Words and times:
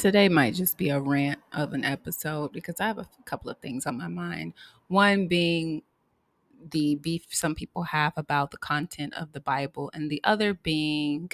today 0.00 0.30
might 0.30 0.54
just 0.54 0.78
be 0.78 0.88
a 0.88 0.98
rant 0.98 1.38
of 1.52 1.74
an 1.74 1.84
episode 1.84 2.52
because 2.52 2.80
I 2.80 2.86
have 2.86 2.98
a 2.98 3.08
couple 3.26 3.50
of 3.50 3.58
things 3.58 3.84
on 3.84 3.98
my 3.98 4.08
mind. 4.08 4.54
One 4.88 5.28
being 5.28 5.82
the 6.70 6.94
beef 6.96 7.26
some 7.30 7.54
people 7.54 7.82
have 7.82 8.14
about 8.16 8.50
the 8.50 8.56
content 8.56 9.12
of 9.14 9.32
the 9.32 9.40
Bible, 9.40 9.90
and 9.92 10.10
the 10.10 10.20
other 10.24 10.54
being 10.54 11.30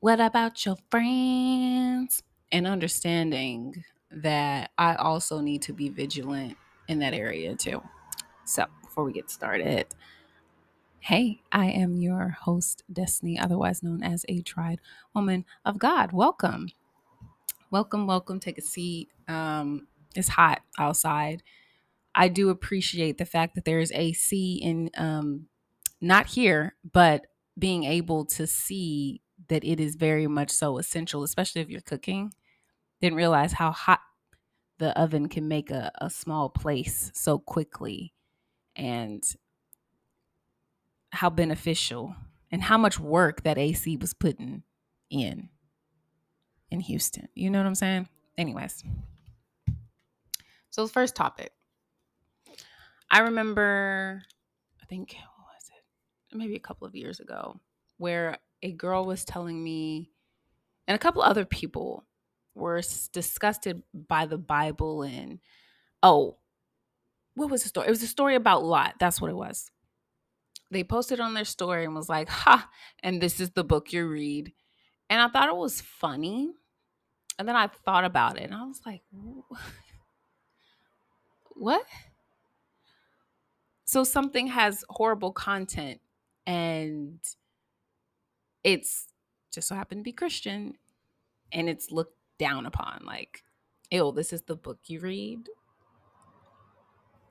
what 0.00 0.20
about 0.20 0.64
your 0.64 0.76
friends? 0.90 2.22
And 2.52 2.66
understanding 2.66 3.84
that 4.10 4.70
I 4.78 4.94
also 4.94 5.40
need 5.40 5.62
to 5.62 5.72
be 5.72 5.88
vigilant 5.88 6.56
in 6.86 7.00
that 7.00 7.12
area 7.12 7.56
too. 7.56 7.82
So, 8.44 8.64
before 8.82 9.04
we 9.04 9.12
get 9.12 9.30
started, 9.30 9.86
hey, 11.00 11.40
I 11.52 11.66
am 11.66 11.96
your 11.96 12.36
host, 12.40 12.82
Destiny, 12.92 13.38
otherwise 13.38 13.82
known 13.82 14.02
as 14.02 14.24
a 14.28 14.42
tried 14.42 14.80
woman 15.14 15.44
of 15.64 15.78
God. 15.78 16.12
Welcome. 16.12 16.68
Welcome, 17.70 18.06
welcome. 18.06 18.40
Take 18.40 18.58
a 18.58 18.62
seat. 18.62 19.08
Um, 19.26 19.86
it's 20.14 20.28
hot 20.28 20.62
outside. 20.78 21.42
I 22.14 22.28
do 22.28 22.50
appreciate 22.50 23.18
the 23.18 23.26
fact 23.26 23.54
that 23.54 23.64
there 23.64 23.78
is 23.78 23.92
AC 23.92 24.60
in 24.62 24.90
um, 24.96 25.46
not 26.00 26.26
here, 26.26 26.74
but 26.92 27.26
being 27.58 27.84
able 27.84 28.24
to 28.24 28.46
see 28.46 29.20
that 29.48 29.64
it 29.64 29.80
is 29.80 29.96
very 29.96 30.26
much 30.26 30.50
so 30.50 30.78
essential, 30.78 31.22
especially 31.22 31.60
if 31.60 31.68
you're 31.68 31.80
cooking. 31.80 32.32
Didn't 33.00 33.16
realize 33.16 33.52
how 33.52 33.70
hot 33.70 34.00
the 34.78 34.98
oven 34.98 35.28
can 35.28 35.48
make 35.48 35.70
a, 35.70 35.92
a 36.00 36.10
small 36.10 36.48
place 36.48 37.10
so 37.14 37.38
quickly 37.38 38.12
and 38.76 39.22
how 41.10 41.30
beneficial 41.30 42.14
and 42.50 42.62
how 42.62 42.78
much 42.78 42.98
work 42.98 43.42
that 43.42 43.58
AC 43.58 43.96
was 43.96 44.14
putting 44.14 44.62
in 45.10 45.48
in 46.70 46.80
Houston. 46.80 47.28
You 47.34 47.50
know 47.50 47.58
what 47.58 47.66
I'm 47.66 47.74
saying? 47.74 48.08
Anyways. 48.36 48.84
So 50.70 50.86
the 50.86 50.92
first 50.92 51.16
topic. 51.16 51.50
I 53.10 53.20
remember 53.20 54.22
I 54.82 54.86
think 54.86 55.16
what 55.36 55.46
was 55.54 55.70
it? 55.70 56.36
Maybe 56.36 56.56
a 56.56 56.60
couple 56.60 56.86
of 56.86 56.94
years 56.94 57.20
ago 57.20 57.60
where 57.96 58.38
a 58.62 58.72
girl 58.72 59.04
was 59.04 59.24
telling 59.24 59.62
me 59.62 60.10
and 60.86 60.94
a 60.94 60.98
couple 60.98 61.22
other 61.22 61.44
people 61.44 62.04
were 62.54 62.82
disgusted 63.12 63.82
by 63.94 64.26
the 64.26 64.38
Bible 64.38 65.02
and 65.02 65.38
oh, 66.02 66.36
what 67.34 67.50
was 67.50 67.62
the 67.62 67.68
story? 67.68 67.86
It 67.86 67.90
was 67.90 68.02
a 68.02 68.08
story 68.08 68.34
about 68.34 68.64
Lot. 68.64 68.94
That's 68.98 69.20
what 69.20 69.30
it 69.30 69.36
was. 69.36 69.70
They 70.70 70.84
posted 70.84 71.20
on 71.20 71.34
their 71.34 71.44
story 71.44 71.84
and 71.84 71.94
was 71.94 72.08
like, 72.08 72.28
"Ha, 72.28 72.68
and 73.02 73.20
this 73.20 73.40
is 73.40 73.50
the 73.50 73.64
book 73.64 73.92
you 73.92 74.06
read." 74.06 74.52
And 75.10 75.20
I 75.20 75.28
thought 75.28 75.48
it 75.48 75.56
was 75.56 75.80
funny. 75.80 76.52
And 77.38 77.48
then 77.48 77.56
I 77.56 77.68
thought 77.68 78.04
about 78.04 78.36
it 78.38 78.44
and 78.44 78.54
I 78.54 78.64
was 78.64 78.80
like, 78.84 79.02
"What?" 81.50 81.86
So 83.84 84.04
something 84.04 84.48
has 84.48 84.84
horrible 84.90 85.32
content 85.32 86.00
and 86.46 87.20
it's 88.64 89.08
just 89.52 89.68
so 89.68 89.74
happened 89.74 90.00
to 90.00 90.04
be 90.04 90.12
Christian 90.12 90.74
and 91.52 91.68
it's 91.68 91.90
looked 91.90 92.16
down 92.38 92.66
upon 92.66 93.02
like 93.04 93.42
ew 93.90 94.12
this 94.12 94.32
is 94.32 94.42
the 94.42 94.54
book 94.54 94.78
you 94.86 95.00
read 95.00 95.48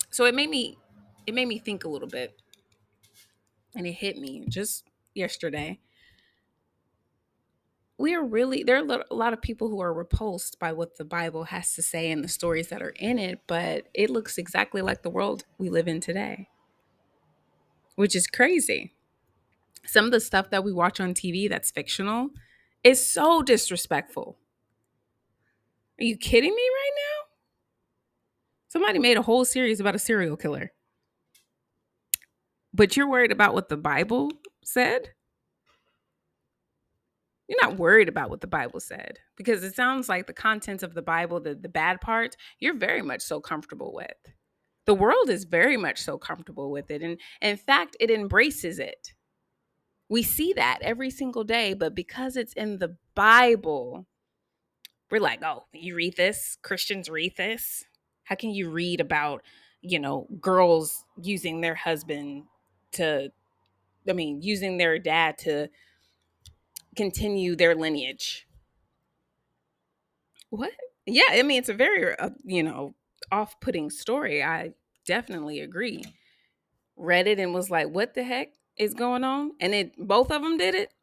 so 0.09 0.25
it 0.25 0.35
made 0.35 0.49
me 0.49 0.77
it 1.25 1.33
made 1.33 1.47
me 1.47 1.59
think 1.59 1.83
a 1.83 1.89
little 1.89 2.08
bit 2.08 2.41
and 3.78 3.88
it 3.88 3.94
hit 3.94 4.17
me 4.17 4.44
just 4.50 4.89
yesterday 5.14 5.80
we 7.97 8.14
are 8.14 8.23
really 8.23 8.64
there 8.64 8.78
are 8.78 9.03
a 9.09 9.16
lot 9.16 9.33
of 9.33 9.42
people 9.42 9.70
who 9.70 9.80
are 9.80 9.94
repulsed 9.94 10.59
by 10.59 10.73
what 10.73 10.97
the 10.97 11.06
bible 11.06 11.45
has 11.45 11.73
to 11.73 11.81
say 11.81 12.11
and 12.11 12.23
the 12.23 12.30
stories 12.30 12.67
that 12.67 12.81
are 12.81 12.94
in 13.00 13.17
it 13.17 13.42
but 13.48 13.88
it 13.93 14.10
looks 14.10 14.38
exactly 14.38 14.82
like 14.82 15.02
the 15.04 15.10
world 15.10 15.45
we 15.58 15.70
live 15.70 15.88
in 15.88 16.02
today 16.02 16.49
which 17.95 18.15
is 18.15 18.27
crazy 18.27 18.93
some 19.86 20.05
of 20.05 20.11
the 20.11 20.20
stuff 20.20 20.49
that 20.49 20.64
we 20.64 20.73
watch 20.73 20.99
on 20.99 21.14
tv 21.14 21.49
that's 21.49 21.71
fictional 21.71 22.30
is 22.83 23.09
so 23.09 23.42
disrespectful 23.42 24.38
are 25.99 26.04
you 26.04 26.15
kidding 26.15 26.52
me 26.52 26.61
right 26.61 26.92
now? 26.95 27.23
Somebody 28.67 28.99
made 28.99 29.17
a 29.17 29.23
whole 29.23 29.45
series 29.45 29.80
about 29.80 29.95
a 29.95 29.99
serial 29.99 30.38
killer. 30.38 30.71
But 32.73 32.95
you're 32.95 33.10
worried 33.10 33.32
about 33.32 33.54
what 33.54 33.70
the 33.70 33.78
Bible 33.78 34.32
said? 34.64 35.10
You're 37.48 37.60
not 37.61 37.80
worried 37.80 38.10
about 38.10 38.30
what 38.30 38.42
the 38.42 38.48
Bible 38.48 38.82
said 38.82 39.20
because 39.38 39.64
it 39.64 39.73
sounds 39.73 40.10
like 40.10 40.28
the 40.28 40.33
contents 40.33 40.83
of 40.83 40.94
the 40.94 41.02
Bible, 41.02 41.39
the, 41.39 41.56
the 41.56 41.70
bad 41.70 42.02
parts, 42.02 42.36
you're 42.60 42.76
very 42.76 43.02
much 43.02 43.22
so 43.22 43.39
comfortable 43.39 43.94
with. 43.94 44.33
The 44.86 44.94
world 44.94 45.30
is 45.30 45.45
very 45.45 45.77
much 45.77 46.02
so 46.02 46.17
comfortable 46.17 46.72
with 46.72 46.92
it. 46.92 47.02
And 47.02 47.17
in 47.42 47.58
fact, 47.58 47.95
it 48.00 48.11
embraces 48.11 48.80
it. 48.80 49.14
We 50.10 50.23
see 50.23 50.54
that 50.54 50.80
every 50.82 51.10
single 51.10 51.44
day, 51.44 51.73
but 51.73 51.95
because 51.95 52.38
it's 52.38 52.54
in 52.54 52.80
the 52.80 52.95
Bible, 53.16 54.06
we're 55.10 55.22
like, 55.22 55.44
oh, 55.44 55.66
you 55.73 55.95
read 55.95 56.16
this? 56.17 56.58
Christians 56.61 57.10
read 57.10 57.36
this? 57.38 57.86
How 58.23 58.36
can 58.36 58.50
you 58.50 58.70
read 58.70 59.00
about, 59.00 59.42
you 59.82 60.00
know, 60.00 60.27
girls 60.42 61.04
using 61.22 61.61
their 61.61 61.76
husband 61.76 62.44
to, 62.97 63.31
I 64.08 64.13
mean, 64.13 64.41
using 64.41 64.77
their 64.77 64.99
dad 64.99 65.37
to 65.39 65.69
continue 66.95 67.55
their 67.55 67.75
lineage? 67.75 68.47
What? 70.49 70.71
Yeah, 71.05 71.30
I 71.31 71.43
mean, 71.43 71.59
it's 71.59 71.69
a 71.69 71.73
very, 71.73 72.17
uh, 72.17 72.31
you 72.43 72.63
know, 72.63 72.95
off 73.31 73.59
putting 73.59 73.89
story. 73.89 74.43
I 74.43 74.73
definitely 75.05 75.59
agree. 75.59 76.03
Read 76.95 77.27
it 77.27 77.39
and 77.39 77.53
was 77.53 77.69
like, 77.69 77.89
what 77.89 78.13
the 78.13 78.23
heck 78.23 78.49
is 78.77 78.93
going 78.93 79.23
on? 79.23 79.52
And 79.59 79.73
it, 79.73 79.91
both 79.97 80.31
of 80.31 80.41
them 80.41 80.58
did 80.58 80.75
it 80.75 80.93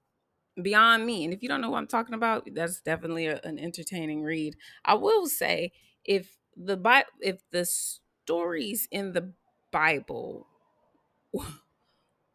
beyond 0.61 1.07
me. 1.07 1.25
And 1.25 1.33
if 1.33 1.43
you 1.43 1.49
don't 1.49 1.61
know 1.61 1.71
what 1.71 1.79
I'm 1.79 1.87
talking 1.87 2.15
about, 2.15 2.49
that's 2.53 2.81
definitely 2.81 3.27
a, 3.27 3.41
an 3.45 3.59
entertaining 3.59 4.23
read. 4.23 4.57
I 4.85 4.95
will 4.95 5.27
say 5.27 5.73
if 6.05 6.37
the 6.57 6.77
Bible, 6.77 7.09
if 7.21 7.43
the 7.51 7.65
stories 7.65 8.89
in 8.91 9.13
the 9.13 9.33
Bible, 9.73 10.47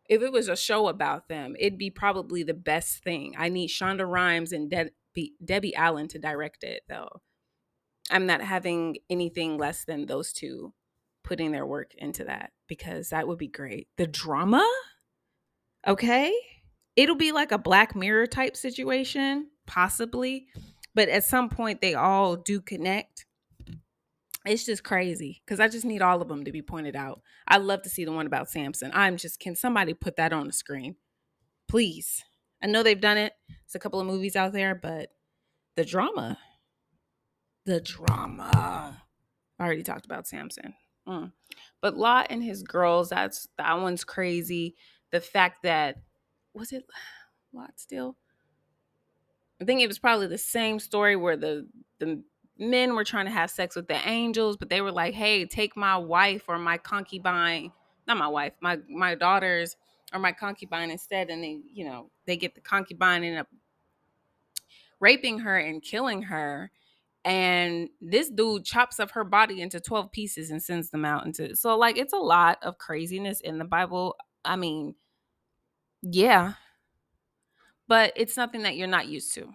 if 0.09 0.21
it 0.21 0.31
was 0.31 0.49
a 0.49 0.55
show 0.55 0.87
about 0.87 1.29
them, 1.29 1.55
it'd 1.59 1.77
be 1.77 1.91
probably 1.91 2.43
the 2.43 2.53
best 2.53 3.03
thing. 3.03 3.35
I 3.37 3.49
need 3.49 3.69
Shonda 3.69 4.09
Rhimes 4.09 4.51
and 4.51 4.69
Debbie, 4.69 5.33
Debbie 5.43 5.75
Allen 5.75 6.07
to 6.09 6.19
direct 6.19 6.63
it, 6.63 6.83
though. 6.89 7.21
I'm 8.11 8.25
not 8.25 8.41
having 8.41 8.97
anything 9.09 9.57
less 9.57 9.85
than 9.85 10.07
those 10.07 10.33
two 10.33 10.73
putting 11.23 11.51
their 11.51 11.65
work 11.65 11.93
into 11.95 12.23
that 12.25 12.51
because 12.67 13.09
that 13.09 13.27
would 13.27 13.37
be 13.37 13.47
great. 13.47 13.87
The 13.97 14.07
drama, 14.07 14.67
okay 15.87 16.33
it'll 16.95 17.15
be 17.15 17.31
like 17.31 17.51
a 17.51 17.57
black 17.57 17.95
mirror 17.95 18.27
type 18.27 18.55
situation 18.55 19.47
possibly 19.65 20.47
but 20.93 21.09
at 21.09 21.23
some 21.23 21.49
point 21.49 21.81
they 21.81 21.93
all 21.93 22.35
do 22.35 22.59
connect 22.59 23.25
it's 24.45 24.65
just 24.65 24.83
crazy 24.83 25.41
because 25.45 25.59
i 25.59 25.67
just 25.67 25.85
need 25.85 26.01
all 26.01 26.21
of 26.21 26.27
them 26.27 26.45
to 26.45 26.51
be 26.51 26.61
pointed 26.61 26.95
out. 26.95 27.21
I 27.47 27.57
love 27.57 27.81
to 27.83 27.89
see 27.89 28.05
the 28.05 28.11
one 28.11 28.25
about 28.25 28.49
samson. 28.49 28.91
I'm 28.93 29.17
just 29.17 29.39
can 29.39 29.55
somebody 29.55 29.93
put 29.93 30.15
that 30.17 30.33
on 30.33 30.47
the 30.47 30.53
screen? 30.53 30.95
Please. 31.67 32.23
I 32.61 32.67
know 32.67 32.83
they've 32.83 32.99
done 32.99 33.17
it. 33.17 33.33
It's 33.65 33.75
a 33.75 33.79
couple 33.79 33.99
of 33.99 34.07
movies 34.07 34.35
out 34.35 34.53
there 34.53 34.75
but 34.75 35.09
the 35.75 35.85
drama. 35.85 36.37
The 37.65 37.81
drama. 37.81 39.01
I 39.59 39.63
already 39.63 39.83
talked 39.83 40.05
about 40.05 40.27
samson. 40.27 40.73
Mm. 41.07 41.31
but 41.81 41.97
lot 41.97 42.27
and 42.29 42.43
his 42.43 42.61
girls 42.61 43.09
that's 43.09 43.47
that 43.57 43.79
one's 43.79 44.03
crazy. 44.03 44.75
The 45.11 45.19
fact 45.19 45.63
that 45.63 45.95
was 46.53 46.71
it 46.71 46.85
Lot 47.53 47.79
still? 47.79 48.15
I 49.61 49.65
think 49.65 49.81
it 49.81 49.87
was 49.87 49.99
probably 49.99 50.27
the 50.27 50.37
same 50.37 50.79
story 50.79 51.15
where 51.15 51.37
the 51.37 51.67
the 51.99 52.23
men 52.59 52.93
were 52.93 53.05
trying 53.05 53.25
to 53.25 53.31
have 53.31 53.49
sex 53.49 53.75
with 53.75 53.87
the 53.87 54.07
angels, 54.07 54.57
but 54.57 54.69
they 54.69 54.81
were 54.81 54.91
like, 54.91 55.13
"Hey, 55.13 55.45
take 55.45 55.75
my 55.77 55.97
wife 55.97 56.43
or 56.47 56.59
my 56.59 56.77
concubine, 56.77 57.71
not 58.07 58.17
my 58.17 58.27
wife, 58.27 58.53
my 58.61 58.79
my 58.89 59.15
daughters 59.15 59.77
or 60.13 60.19
my 60.19 60.31
concubine 60.31 60.91
instead." 60.91 61.29
And 61.29 61.43
they, 61.43 61.61
you 61.73 61.85
know, 61.85 62.11
they 62.25 62.37
get 62.37 62.55
the 62.55 62.61
concubine 62.61 63.23
and 63.23 63.39
up 63.39 63.47
raping 64.99 65.39
her 65.39 65.57
and 65.57 65.81
killing 65.81 66.23
her. 66.23 66.71
And 67.25 67.89
this 68.01 68.29
dude 68.29 68.65
chops 68.65 68.99
up 68.99 69.11
her 69.11 69.23
body 69.23 69.61
into 69.61 69.79
12 69.79 70.11
pieces 70.11 70.51
and 70.51 70.61
sends 70.61 70.89
them 70.89 71.05
out 71.05 71.25
into 71.25 71.55
so 71.55 71.77
like 71.77 71.97
it's 71.97 72.13
a 72.13 72.17
lot 72.17 72.57
of 72.63 72.77
craziness 72.77 73.41
in 73.41 73.57
the 73.57 73.65
Bible. 73.65 74.15
I 74.45 74.55
mean, 74.55 74.95
yeah. 76.01 76.53
But 77.87 78.13
it's 78.15 78.33
something 78.33 78.63
that 78.63 78.75
you're 78.75 78.87
not 78.87 79.07
used 79.07 79.33
to. 79.35 79.49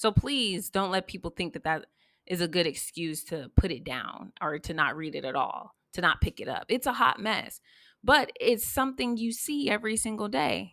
So 0.00 0.10
please 0.10 0.70
don't 0.70 0.90
let 0.90 1.06
people 1.08 1.30
think 1.30 1.52
that 1.52 1.64
that 1.64 1.84
is 2.26 2.40
a 2.40 2.48
good 2.48 2.66
excuse 2.66 3.22
to 3.24 3.50
put 3.54 3.70
it 3.70 3.84
down 3.84 4.32
or 4.40 4.58
to 4.60 4.72
not 4.72 4.96
read 4.96 5.14
it 5.14 5.26
at 5.26 5.36
all, 5.36 5.74
to 5.92 6.00
not 6.00 6.22
pick 6.22 6.40
it 6.40 6.48
up. 6.48 6.64
It's 6.70 6.86
a 6.86 6.94
hot 6.94 7.20
mess, 7.20 7.60
but 8.02 8.32
it's 8.40 8.64
something 8.64 9.18
you 9.18 9.30
see 9.30 9.68
every 9.68 9.98
single 9.98 10.28
day. 10.28 10.72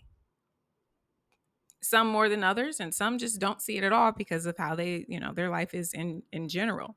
some 1.81 2.07
more 2.07 2.29
than 2.29 2.43
others 2.43 2.79
and 2.79 2.93
some 2.93 3.17
just 3.17 3.39
don't 3.39 3.61
see 3.61 3.77
it 3.77 3.83
at 3.83 3.93
all 3.93 4.13
because 4.13 4.45
of 4.45 4.57
how 4.57 4.75
they 4.75 5.05
you 5.07 5.19
know 5.19 5.33
their 5.33 5.49
life 5.49 5.73
is 5.73 5.93
in 5.93 6.23
in 6.31 6.47
general 6.49 6.95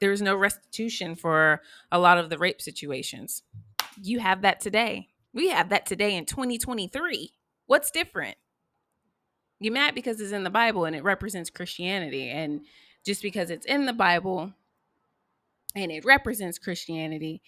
there 0.00 0.12
is 0.12 0.22
no 0.22 0.36
restitution 0.36 1.14
for 1.16 1.62
a 1.90 1.98
lot 1.98 2.18
of 2.18 2.28
the 2.30 2.38
rape 2.38 2.60
situations 2.60 3.42
you 4.02 4.18
have 4.20 4.42
that 4.42 4.60
today 4.60 5.08
we 5.32 5.48
have 5.48 5.68
that 5.68 5.86
today 5.86 6.16
in 6.16 6.24
2023 6.26 7.32
what's 7.66 7.90
different 7.90 8.36
you 9.58 9.70
mad 9.70 9.94
because 9.94 10.20
it's 10.20 10.32
in 10.32 10.44
the 10.44 10.50
bible 10.50 10.84
and 10.84 10.96
it 10.96 11.04
represents 11.04 11.50
christianity 11.50 12.28
and 12.28 12.62
just 13.04 13.22
because 13.22 13.50
it's 13.50 13.66
in 13.66 13.86
the 13.86 13.92
bible 13.92 14.52
and 15.74 15.92
it 15.92 16.04
represents 16.04 16.58
christianity 16.58 17.42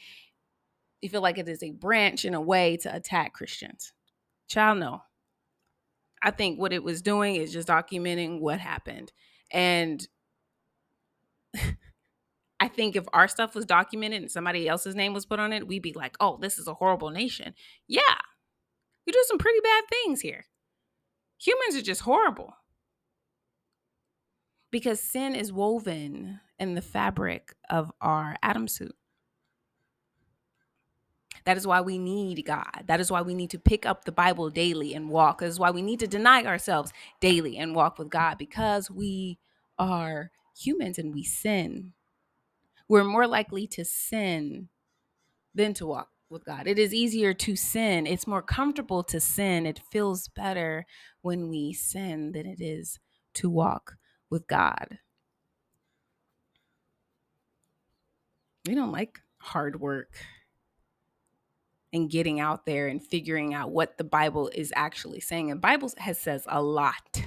you 1.03 1.09
feel 1.09 1.21
like 1.21 1.37
it 1.37 1.49
is 1.49 1.63
a 1.63 1.73
branch 1.73 2.25
in 2.25 2.33
a 2.33 2.41
way 2.41 2.77
to 2.79 2.95
attack 2.95 3.35
Christians. 3.35 3.93
Child, 4.49 4.79
no. 4.79 5.03
I 6.23 6.31
think 6.31 6.59
what 6.59 6.73
it 6.73 6.85
was 6.85 7.03
doing 7.03 7.35
is 7.35 7.53
just 7.53 7.69
documenting 7.69 8.41
what 8.41 8.61
happened. 8.61 9.13
And 9.51 10.07
I 12.63 12.69
think 12.69 12.95
if 12.95 13.07
our 13.13 13.27
stuff 13.27 13.57
was 13.57 13.67
documented 13.67 14.23
and 14.23 14.31
somebody 14.31 14.69
else's 14.69 14.95
name 14.95 15.13
was 15.13 15.27
put 15.27 15.41
on 15.41 15.53
it, 15.53 15.67
we'd 15.67 15.83
be 15.83 15.95
like, 15.95 16.17
oh, 16.21 16.39
this 16.41 16.61
is 16.61 16.69
a 16.69 16.75
horrible 16.75 17.11
nation. 17.11 17.55
Yeah, 17.89 18.21
you 19.05 19.13
do 19.13 19.25
some 19.27 19.39
pretty 19.39 19.59
bad 19.59 19.83
things 19.91 20.21
here. 20.21 20.45
Humans 21.39 21.75
are 21.75 21.83
just 21.83 22.03
horrible. 22.03 22.55
Because 24.71 25.01
sin 25.01 25.35
is 25.35 25.53
woven 25.53 26.39
in 26.61 26.77
the 26.77 26.83
fabric 26.83 27.53
of 27.69 27.91
our 28.01 28.37
Adam 28.45 28.69
suit. 28.69 28.95
That 31.45 31.57
is 31.57 31.67
why 31.67 31.81
we 31.81 31.99
need 31.99 32.45
God. 32.47 32.85
That 32.87 33.01
is 33.01 33.11
why 33.11 33.23
we 33.23 33.35
need 33.35 33.51
to 33.51 33.59
pick 33.59 33.85
up 33.85 34.05
the 34.05 34.13
Bible 34.13 34.51
daily 34.51 34.95
and 34.95 35.11
walk. 35.11 35.41
That 35.41 35.47
is 35.47 35.59
why 35.59 35.73
we 35.73 35.83
need 35.83 35.99
to 35.99 36.07
deny 36.07 36.45
ourselves 36.45 36.93
daily 37.19 37.59
and 37.59 37.75
walk 37.75 37.99
with 37.99 38.09
God 38.09 38.39
because 38.39 38.89
we 38.89 39.41
are 39.81 40.31
humans 40.57 40.97
and 40.97 41.13
we 41.13 41.25
sin. 41.25 41.95
We're 42.93 43.05
more 43.05 43.27
likely 43.27 43.67
to 43.69 43.87
sin 43.87 44.69
than 45.55 45.73
to 45.73 45.87
walk 45.87 46.11
with 46.29 46.45
God. 46.45 46.67
It 46.67 46.79
is 46.79 46.93
easier 46.93 47.33
to 47.33 47.57
sin. 47.57 48.07
It's 48.07 48.27
more 48.27 48.43
comfortable 48.43 49.03
to 49.05 49.19
sin. 49.19 49.65
It 49.65 49.81
feels 49.91 50.29
better 50.29 50.85
when 51.23 51.49
we 51.49 51.73
sin 51.73 52.33
than 52.33 52.45
it 52.45 52.61
is 52.61 53.01
to 53.37 53.49
walk 53.49 53.97
with 54.29 54.47
God. 54.47 54.99
We 58.67 58.75
don't 58.75 58.93
like 58.93 59.23
hard 59.39 59.81
work 59.81 60.13
and 61.95 62.11
getting 62.11 62.41
out 62.41 62.67
there 62.67 62.89
and 62.89 63.03
figuring 63.03 63.55
out 63.55 63.71
what 63.71 63.97
the 63.97 64.05
Bible 64.05 64.51
is 64.55 64.71
actually 64.77 65.21
saying. 65.21 65.51
And 65.51 65.63
Bible 65.63 65.91
has 65.97 66.21
says 66.21 66.45
a 66.47 66.63
lot. 66.63 67.23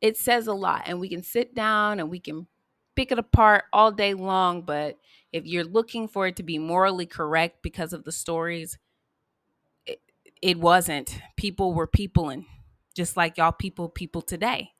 It 0.00 0.16
says 0.16 0.48
a 0.48 0.52
lot, 0.52 0.82
and 0.86 0.98
we 0.98 1.08
can 1.08 1.22
sit 1.22 1.54
down 1.54 2.00
and 2.00 2.10
we 2.10 2.18
can 2.18 2.48
pick 2.96 3.12
it 3.12 3.18
apart 3.18 3.64
all 3.72 3.92
day 3.92 4.14
long. 4.14 4.62
But 4.62 4.98
if 5.32 5.46
you're 5.46 5.64
looking 5.64 6.08
for 6.08 6.26
it 6.26 6.36
to 6.36 6.42
be 6.42 6.58
morally 6.58 7.06
correct 7.06 7.62
because 7.62 7.92
of 7.92 8.04
the 8.04 8.12
stories, 8.12 8.78
it, 9.86 10.00
it 10.42 10.58
wasn't. 10.58 11.20
People 11.36 11.74
were 11.74 11.86
people, 11.86 12.30
and 12.30 12.44
just 12.94 13.16
like 13.16 13.36
y'all 13.36 13.52
people, 13.52 13.88
people 13.88 14.22
today. 14.22 14.72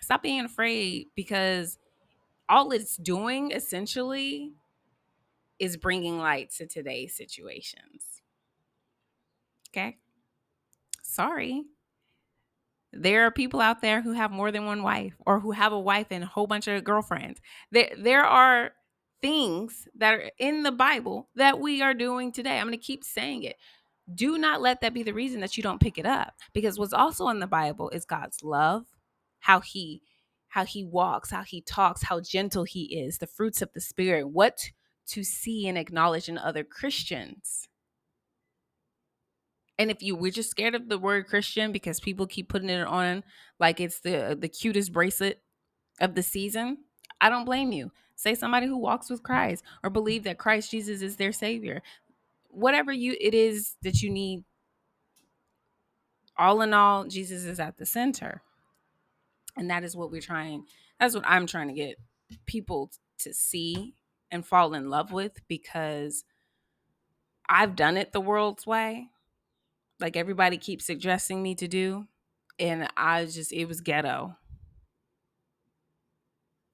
Stop 0.00 0.22
being 0.22 0.44
afraid 0.44 1.08
because 1.14 1.78
all 2.48 2.72
it's 2.72 2.96
doing 2.96 3.52
essentially 3.52 4.52
is 5.58 5.76
bringing 5.76 6.18
light 6.18 6.50
to 6.50 6.66
today's 6.66 7.14
situations. 7.14 8.22
Okay? 9.68 9.98
Sorry. 11.02 11.64
There 12.92 13.24
are 13.26 13.30
people 13.30 13.60
out 13.60 13.82
there 13.82 14.02
who 14.02 14.12
have 14.12 14.30
more 14.30 14.50
than 14.50 14.66
one 14.66 14.82
wife 14.82 15.14
or 15.24 15.40
who 15.40 15.52
have 15.52 15.72
a 15.72 15.78
wife 15.78 16.08
and 16.10 16.24
a 16.24 16.26
whole 16.26 16.46
bunch 16.46 16.66
of 16.66 16.82
girlfriends. 16.82 17.40
There, 17.70 17.90
there 17.96 18.24
are 18.24 18.72
things 19.22 19.86
that 19.94 20.14
are 20.14 20.30
in 20.38 20.62
the 20.62 20.72
Bible 20.72 21.28
that 21.36 21.60
we 21.60 21.82
are 21.82 21.94
doing 21.94 22.32
today. 22.32 22.58
I'm 22.58 22.66
going 22.66 22.78
to 22.78 22.84
keep 22.84 23.04
saying 23.04 23.44
it. 23.44 23.56
Do 24.12 24.38
not 24.38 24.60
let 24.60 24.80
that 24.80 24.94
be 24.94 25.04
the 25.04 25.14
reason 25.14 25.40
that 25.40 25.56
you 25.56 25.62
don't 25.62 25.80
pick 25.80 25.98
it 25.98 26.06
up 26.06 26.34
because 26.52 26.78
what's 26.78 26.92
also 26.92 27.28
in 27.28 27.38
the 27.38 27.46
Bible 27.46 27.90
is 27.90 28.04
God's 28.04 28.42
love, 28.42 28.86
how 29.40 29.60
he 29.60 30.02
how 30.48 30.64
he 30.64 30.84
walks, 30.84 31.30
how 31.30 31.44
he 31.44 31.60
talks, 31.60 32.02
how 32.02 32.20
gentle 32.20 32.64
he 32.64 32.82
is, 33.00 33.18
the 33.18 33.26
fruits 33.28 33.62
of 33.62 33.72
the 33.72 33.80
spirit. 33.80 34.28
What 34.28 34.58
to 35.10 35.22
see 35.22 35.68
and 35.68 35.78
acknowledge 35.78 36.28
in 36.28 36.38
other 36.38 36.64
Christians. 36.64 37.68
And 39.80 39.90
if 39.90 40.02
you 40.02 40.14
we're 40.14 40.30
just 40.30 40.50
scared 40.50 40.74
of 40.74 40.90
the 40.90 40.98
word 40.98 41.26
Christian 41.26 41.72
because 41.72 42.00
people 42.00 42.26
keep 42.26 42.50
putting 42.50 42.68
it 42.68 42.86
on 42.86 43.24
like 43.58 43.80
it's 43.80 44.00
the 44.00 44.36
the 44.38 44.46
cutest 44.46 44.92
bracelet 44.92 45.40
of 46.02 46.14
the 46.14 46.22
season, 46.22 46.84
I 47.18 47.30
don't 47.30 47.46
blame 47.46 47.72
you. 47.72 47.90
Say 48.14 48.34
somebody 48.34 48.66
who 48.66 48.76
walks 48.76 49.08
with 49.08 49.22
Christ 49.22 49.64
or 49.82 49.88
believe 49.88 50.24
that 50.24 50.36
Christ 50.36 50.70
Jesus 50.70 51.00
is 51.00 51.16
their 51.16 51.32
savior. 51.32 51.82
Whatever 52.48 52.92
you 52.92 53.16
it 53.18 53.32
is 53.32 53.76
that 53.80 54.02
you 54.02 54.10
need 54.10 54.44
all 56.36 56.60
in 56.60 56.74
all, 56.74 57.06
Jesus 57.06 57.44
is 57.44 57.58
at 57.58 57.78
the 57.78 57.86
center. 57.86 58.42
And 59.56 59.70
that 59.70 59.82
is 59.82 59.96
what 59.96 60.10
we're 60.10 60.20
trying 60.20 60.64
that's 60.98 61.14
what 61.14 61.24
I'm 61.26 61.46
trying 61.46 61.68
to 61.68 61.74
get 61.74 61.96
people 62.44 62.90
to 63.20 63.32
see 63.32 63.94
and 64.30 64.44
fall 64.44 64.74
in 64.74 64.90
love 64.90 65.10
with 65.10 65.40
because 65.48 66.24
I've 67.48 67.76
done 67.76 67.96
it 67.96 68.12
the 68.12 68.20
world's 68.20 68.66
way. 68.66 69.08
Like 70.00 70.16
everybody 70.16 70.56
keeps 70.56 70.86
suggesting 70.86 71.42
me 71.42 71.54
to 71.56 71.68
do. 71.68 72.06
And 72.58 72.88
I 72.96 73.24
just, 73.24 73.52
it 73.52 73.66
was 73.66 73.80
ghetto. 73.80 74.36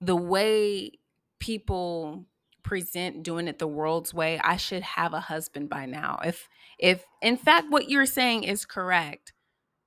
The 0.01 0.17
way 0.17 0.93
people 1.39 2.27
present 2.63 3.23
doing 3.23 3.49
it 3.49 3.59
the 3.59 3.67
world's 3.67 4.13
way, 4.13 4.41
I 4.43 4.57
should 4.57 4.83
have 4.83 5.15
a 5.15 5.21
husband 5.21 5.69
by 5.69 5.87
now. 5.87 6.21
If, 6.25 6.49
if 6.79 7.05
in 7.23 7.37
fact 7.37 7.67
what 7.71 7.89
you're 7.89 8.07
saying 8.07 8.45
is 8.45 8.65
correct, 8.65 9.33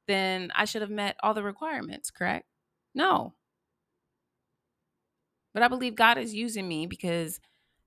then 0.07 0.51
I 0.55 0.65
should 0.65 0.81
have 0.81 0.89
met 0.89 1.17
all 1.21 1.33
the 1.33 1.43
requirements, 1.43 2.09
correct? 2.09 2.45
No. 2.95 3.33
But 5.53 5.63
I 5.63 5.67
believe 5.67 5.95
God 5.95 6.17
is 6.17 6.33
using 6.33 6.67
me 6.67 6.87
because 6.87 7.39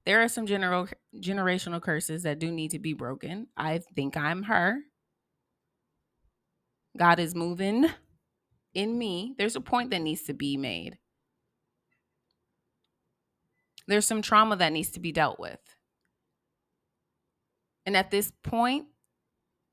there 0.04 0.22
are 0.22 0.28
some 0.28 0.46
general 0.46 0.88
generational 1.16 1.81
curses 1.81 2.25
that 2.25 2.38
do 2.38 2.50
need 2.50 2.72
to 2.72 2.78
be 2.78 2.93
broken. 2.93 3.49
I 3.56 3.80
think 3.94 4.16
I'm 4.16 4.44
her. 4.44 4.78
God 6.96 7.18
is 7.18 7.34
moving 7.34 7.87
in 8.75 8.99
me. 8.99 9.34
There's 9.38 9.56
a 9.56 9.61
point 9.61 9.90
that 9.90 10.02
needs 10.02 10.22
to 10.22 10.34
be 10.34 10.56
made. 10.56 10.99
There's 13.88 14.06
some 14.06 14.22
trauma 14.22 14.56
that 14.56 14.72
needs 14.72 14.90
to 14.92 15.00
be 15.00 15.12
dealt 15.12 15.40
with. 15.40 15.58
And 17.84 17.96
at 17.96 18.11
this 18.11 18.32
point, 18.42 18.87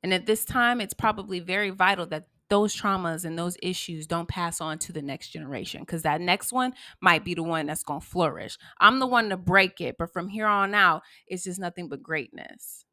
and 0.01 0.13
at 0.13 0.25
this 0.25 0.45
time, 0.45 0.81
it's 0.81 0.93
probably 0.93 1.39
very 1.39 1.69
vital 1.69 2.05
that 2.07 2.27
those 2.49 2.75
traumas 2.75 3.25
and 3.25 3.37
those 3.37 3.57
issues 3.61 4.07
don't 4.07 4.27
pass 4.27 4.59
on 4.59 4.79
to 4.79 4.91
the 4.91 5.03
next 5.03 5.29
generation 5.29 5.81
because 5.81 6.01
that 6.01 6.19
next 6.19 6.51
one 6.51 6.73
might 6.99 7.23
be 7.23 7.35
the 7.35 7.43
one 7.43 7.67
that's 7.67 7.83
going 7.83 8.01
to 8.01 8.05
flourish. 8.05 8.57
I'm 8.79 8.99
the 8.99 9.05
one 9.05 9.29
to 9.29 9.37
break 9.37 9.79
it, 9.79 9.97
but 9.99 10.11
from 10.11 10.29
here 10.29 10.47
on 10.47 10.73
out, 10.73 11.03
it's 11.27 11.43
just 11.43 11.59
nothing 11.59 11.89
but 11.89 12.01
greatness. 12.01 12.85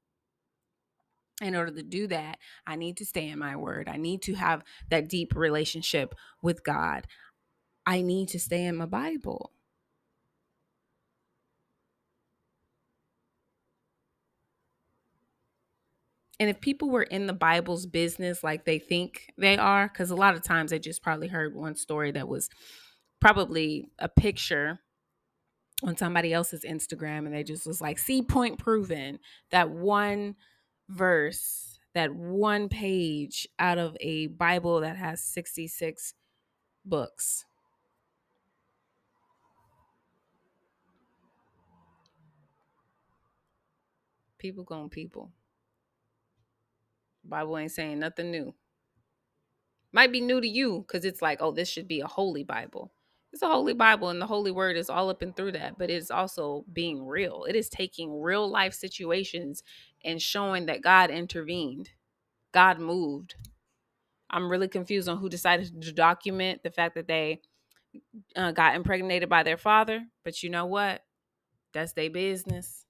In 1.43 1.55
order 1.55 1.73
to 1.73 1.83
do 1.83 2.07
that, 2.07 2.39
I 2.67 2.77
need 2.77 2.97
to 2.97 3.05
stay 3.05 3.29
in 3.29 3.39
my 3.39 3.57
word. 3.57 3.89
I 3.89 3.99
need 3.99 4.23
to 4.23 4.35
have 4.35 4.65
that 4.89 5.09
deep 5.09 5.37
relationship 5.37 6.15
with 6.41 6.65
God. 6.65 7.07
I 7.85 8.01
need 8.01 8.29
to 8.31 8.41
stay 8.41 8.65
in 8.65 8.77
my 8.77 8.87
Bible. 8.87 9.53
and 16.39 16.51
if 16.51 16.61
people 16.61 16.91
were 16.91 17.03
in 17.03 17.27
the 17.27 17.33
Bible's 17.33 17.87
business 17.87 18.45
like 18.45 18.65
they 18.65 18.79
think 18.79 19.33
they 19.39 19.57
are, 19.57 19.89
because 19.89 20.11
a 20.11 20.17
lot 20.17 20.35
of 20.35 20.43
times 20.43 20.71
they 20.71 20.79
just 20.79 21.03
probably 21.03 21.29
heard 21.29 21.55
one 21.55 21.77
story 21.77 22.11
that 22.13 22.29
was 22.29 22.51
probably 23.21 23.89
a 23.99 24.09
picture 24.09 24.81
on 25.83 25.97
somebody 25.97 26.33
else's 26.33 26.65
Instagram 26.65 27.27
and 27.27 27.35
they 27.35 27.43
just 27.43 27.67
was 27.67 27.81
like, 27.81 27.99
see, 27.99 28.23
point 28.23 28.59
proven. 28.59 29.19
That 29.51 29.71
one 29.71 30.37
verse, 30.89 31.79
that 31.95 32.15
one 32.15 32.69
page 32.69 33.49
out 33.59 33.79
of 33.79 33.97
a 34.01 34.27
Bible 34.29 34.81
that 34.81 34.97
has 34.97 35.23
66 35.23 36.15
books. 36.85 37.45
People 44.39 44.65
going 44.65 44.91
people. 44.91 45.33
Bible 47.25 47.59
ain't 47.59 47.73
saying 47.73 47.99
nothing 47.99 48.31
new. 48.31 48.55
Might 49.93 50.13
be 50.13 50.21
new 50.21 50.41
to 50.41 50.49
you 50.49 50.85
because 50.87 51.05
it's 51.05 51.23
like, 51.23 51.39
oh, 51.41 51.53
this 51.53 51.69
should 51.69 51.89
be 51.89 52.01
a 52.01 52.07
holy 52.07 52.45
Bible. 52.45 52.93
It's 53.33 53.43
a 53.43 53.49
holy 53.49 53.75
Bible, 53.75 54.09
and 54.09 54.21
the 54.21 54.27
holy 54.27 54.51
word 54.51 54.77
is 54.77 54.89
all 54.89 55.11
up 55.11 55.21
and 55.21 55.37
through 55.37 55.53
that, 55.53 55.77
but 55.79 55.91
it's 55.91 56.11
also 56.11 56.65
being 56.73 57.05
real. 57.05 57.45
It 57.49 57.57
is 57.57 57.69
taking 57.69 58.21
real 58.21 58.49
life 58.49 58.73
situations 58.73 59.63
and 60.07 60.23
showing 60.23 60.67
that 60.67 60.81
God 60.81 61.11
intervened, 61.11 61.91
God 62.55 62.79
moved. 62.79 63.35
I'm 64.31 64.49
really 64.51 64.69
confused 64.69 65.09
on 65.09 65.19
who 65.19 65.29
decided 65.29 65.83
to 65.83 65.93
document 65.93 66.63
the 66.63 66.71
fact 66.71 66.95
that 66.95 67.09
they 67.09 67.41
uh, 68.35 68.53
got 68.53 68.75
impregnated 68.77 69.29
by 69.29 69.43
their 69.43 69.57
father, 69.59 70.07
but 70.25 70.43
you 70.43 70.49
know 70.49 70.67
what? 70.67 71.03
That's 71.75 71.93
their 71.93 72.09
business 72.11 72.87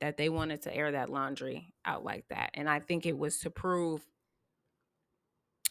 that 0.00 0.16
they 0.16 0.28
wanted 0.28 0.62
to 0.62 0.74
air 0.74 0.92
that 0.92 1.10
laundry 1.10 1.72
out 1.84 2.04
like 2.04 2.26
that. 2.28 2.50
And 2.54 2.68
I 2.68 2.80
think 2.80 3.06
it 3.06 3.18
was 3.18 3.38
to 3.40 3.50
prove 3.50 4.06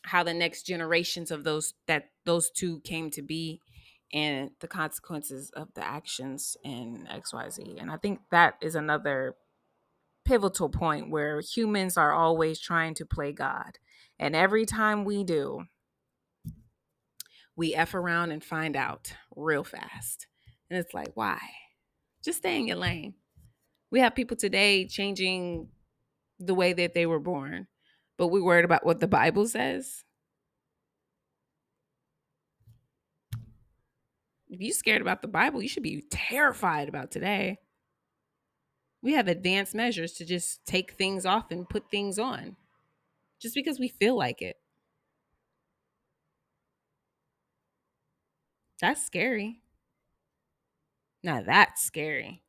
how 0.04 0.24
the 0.24 0.34
next 0.34 0.64
generations 0.64 1.32
of 1.32 1.44
those 1.44 1.74
that 1.88 2.10
those 2.26 2.50
two 2.50 2.82
came 2.82 3.10
to 3.12 3.22
be 3.22 3.62
and 4.12 4.52
the 4.60 4.68
consequences 4.68 5.50
of 5.56 5.74
the 5.74 5.84
actions 5.84 6.56
in 6.64 7.08
XYZ. 7.12 7.82
And 7.82 7.90
I 7.90 7.98
think 7.98 8.20
that 8.32 8.56
is 8.62 8.76
another 8.76 9.36
pivotal 10.26 10.70
point 10.70 11.10
where 11.10 11.42
humans 11.42 11.98
are 11.98 12.14
always 12.14 12.60
trying 12.60 12.94
to 12.96 13.06
play 13.06 13.32
God. 13.32 13.78
And 14.20 14.36
every 14.36 14.66
time 14.66 15.06
we 15.06 15.24
do, 15.24 15.66
we 17.56 17.76
F 17.76 17.94
around 17.94 18.32
and 18.32 18.44
find 18.44 18.76
out 18.76 19.14
real 19.36 19.64
fast. 19.64 20.28
And 20.70 20.80
it's 20.80 20.94
like, 20.94 21.12
why? 21.16 21.40
Just 22.24 22.40
stay 22.40 22.58
in 22.58 22.68
your 22.68 22.78
lane. 22.78 23.16
We 23.92 24.00
have 24.00 24.16
people 24.16 24.38
today 24.38 24.88
changing 24.88 25.68
the 26.40 26.56
way 26.56 26.74
that 26.74 26.94
they 26.94 27.06
were 27.06 27.20
born, 27.20 27.68
but 28.18 28.28
we 28.28 28.42
worried 28.42 28.66
about 28.66 28.86
what 28.86 29.00
the 29.00 29.08
Bible 29.08 29.46
says. 29.48 30.04
If 34.50 34.62
you're 34.62 34.74
scared 34.74 35.02
about 35.02 35.22
the 35.22 35.28
Bible, 35.28 35.62
you 35.62 35.68
should 35.68 35.84
be 35.84 36.04
terrified 36.10 36.90
about 36.90 37.12
today. 37.12 37.60
We 39.04 39.14
have 39.14 39.28
advanced 39.28 39.76
measures 39.76 40.14
to 40.14 40.26
just 40.26 40.66
take 40.66 40.94
things 40.94 41.26
off 41.26 41.52
and 41.52 41.70
put 41.70 41.92
things 41.92 42.18
on 42.18 42.56
just 43.40 43.54
because 43.54 43.80
we 43.80 43.90
feel 43.90 44.18
like 44.18 44.42
it. 44.42 44.58
That's 48.80 49.06
scary. 49.06 49.62
Now 51.24 51.42
that's 51.42 51.82
scary. 51.84 52.44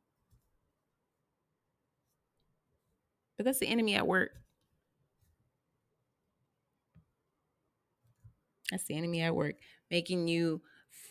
But 3.37 3.47
that's 3.47 3.59
the 3.59 3.69
enemy 3.69 3.95
at 3.95 4.07
work. 4.07 4.31
That's 8.71 8.85
the 8.85 8.97
enemy 8.97 9.23
at 9.23 9.35
work, 9.35 9.57
making 9.91 10.29
you 10.29 10.63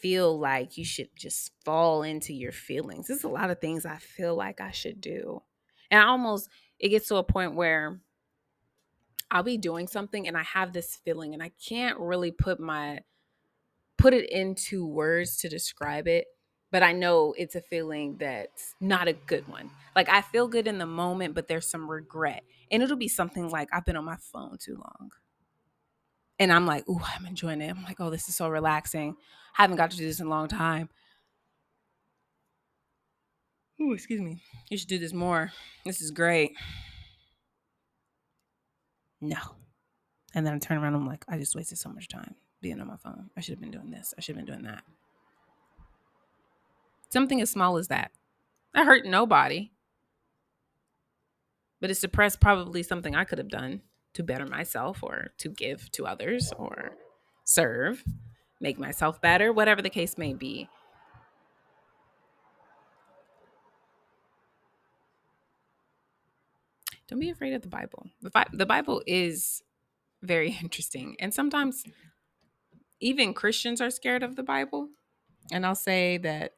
feel 0.02 0.38
like 0.38 0.78
you 0.78 0.86
should 0.86 1.10
just 1.16 1.52
fall 1.63 2.04
into 2.04 2.34
your 2.34 2.52
feelings. 2.52 3.08
There's 3.08 3.24
a 3.24 3.30
lot 3.30 3.50
of 3.50 3.60
things 3.60 3.86
I 3.86 3.98
feel 3.98 4.36
like 4.36 4.62
I 4.62 4.72
should 4.72 5.02
do. 5.02 5.42
And 5.92 6.02
I 6.02 6.06
almost, 6.06 6.50
it 6.80 6.90
gets 6.90 7.08
to 7.10 7.18
a 7.18 7.24
point 7.24 7.56
where 7.56 8.00
I'll 9.30 9.44
be 9.44 9.58
doing 9.58 9.88
something 9.88 10.28
and 10.28 10.38
I 10.38 10.44
have 10.44 10.74
this 10.74 10.96
feeling 10.96 11.34
and 11.34 11.42
I 11.42 11.52
can't 11.68 12.00
really 12.00 12.32
put 12.32 12.60
my, 12.60 13.00
put 13.98 14.13
it 14.13 14.30
into 14.30 14.86
words 14.86 15.38
to 15.38 15.50
describe 15.50 16.08
it 16.08 16.28
but 16.74 16.82
I 16.82 16.92
know 16.92 17.36
it's 17.38 17.54
a 17.54 17.62
feeling 17.62 18.18
that's 18.18 18.74
not 18.82 19.08
a 19.08 19.13
good 19.13 19.48
one. 19.48 19.70
Like 19.96 20.10
I 20.10 20.22
feel 20.22 20.48
good 20.48 20.68
in 20.68 20.80
the 20.80 20.88
moment, 20.88 21.36
but 21.36 21.48
there's 21.48 21.70
some 21.70 21.90
regret. 21.90 22.44
And 22.72 22.82
it'll 22.82 22.98
be 22.98 23.08
something 23.08 23.48
like 23.52 23.70
I've 23.72 23.86
been 23.86 23.96
on 23.96 24.06
my 24.06 24.18
phone 24.18 24.58
too 24.60 24.74
long. 24.78 25.12
And 26.40 26.52
I'm 26.52 26.66
like, 26.66 26.88
ooh, 26.90 27.00
I'm 27.16 27.25
enjoying 27.25 27.62
it. 27.62 27.70
I'm 27.70 27.84
like, 27.84 28.00
oh, 28.00 28.10
this 28.10 28.28
is 28.28 28.36
so 28.36 28.50
relaxing. 28.50 29.16
I 29.58 29.62
haven't 29.62 29.78
got 29.78 29.92
to 29.92 29.98
do 29.98 30.06
this 30.06 30.20
in 30.20 30.28
a 30.28 30.30
long 30.30 30.48
time. 30.48 30.90
Ooh, 33.82 33.94
excuse 33.94 34.22
me. 34.22 34.42
You 34.70 34.78
should 34.78 34.88
do 34.88 35.00
this 35.00 35.13
more. 35.13 35.52
This 35.86 36.02
is 36.02 36.12
great. 36.12 36.54
No. 39.22 39.38
And 40.34 40.46
then 40.46 40.54
I 40.54 40.58
turn 40.58 40.78
around, 40.78 40.96
I'm 40.96 41.08
like, 41.08 41.24
I 41.28 41.38
just 41.38 41.56
wasted 41.56 41.78
so 41.78 41.90
much 41.90 42.08
time 42.08 42.36
being 42.62 42.80
on 42.82 42.88
my 42.88 42.98
phone. 42.98 43.30
I 43.38 43.42
should 43.42 43.54
have 43.54 43.62
been 43.62 43.72
doing 43.72 43.92
this. 43.92 44.13
I 44.18 44.22
should 44.22 44.36
have 44.36 44.46
been 44.46 44.54
doing 44.54 44.66
that. 44.66 44.84
Something 47.10 47.42
as 47.42 47.52
small 47.52 47.78
as 47.78 47.90
that. 47.90 48.12
I 48.74 48.86
hurt 48.86 49.06
nobody. 49.06 49.72
But 51.80 51.92
it 51.92 51.96
suppressed 51.96 52.40
probably 52.40 52.82
something 52.82 53.16
I 53.16 53.25
could 53.25 53.38
have 53.38 53.50
done 53.50 53.82
to 54.13 54.24
better 54.24 54.46
myself 54.46 55.03
or 55.03 55.32
to 55.39 55.50
give 55.50 55.91
to 55.91 56.05
others 56.05 56.53
or 56.58 56.93
serve, 57.43 58.03
make 58.62 58.79
myself 58.79 59.22
better, 59.22 59.51
whatever 59.51 59.82
the 59.82 59.89
case 59.89 60.17
may 60.17 60.34
be. 60.34 60.70
Don't 67.08 67.20
be 67.20 67.29
afraid 67.29 67.53
of 67.53 67.62
the 67.62 67.67
Bible. 67.67 68.08
The 68.22 68.32
the 68.53 68.65
Bible 68.65 69.03
is 69.05 69.62
very 70.22 70.58
interesting. 70.62 71.15
And 71.20 71.34
sometimes 71.34 71.84
even 73.00 73.34
Christians 73.34 73.82
are 73.82 73.91
scared 73.91 74.24
of 74.24 74.36
the 74.36 74.43
Bible. 74.43 74.89
And 75.51 75.65
I'll 75.65 75.75
say 75.75 76.17
that 76.20 76.53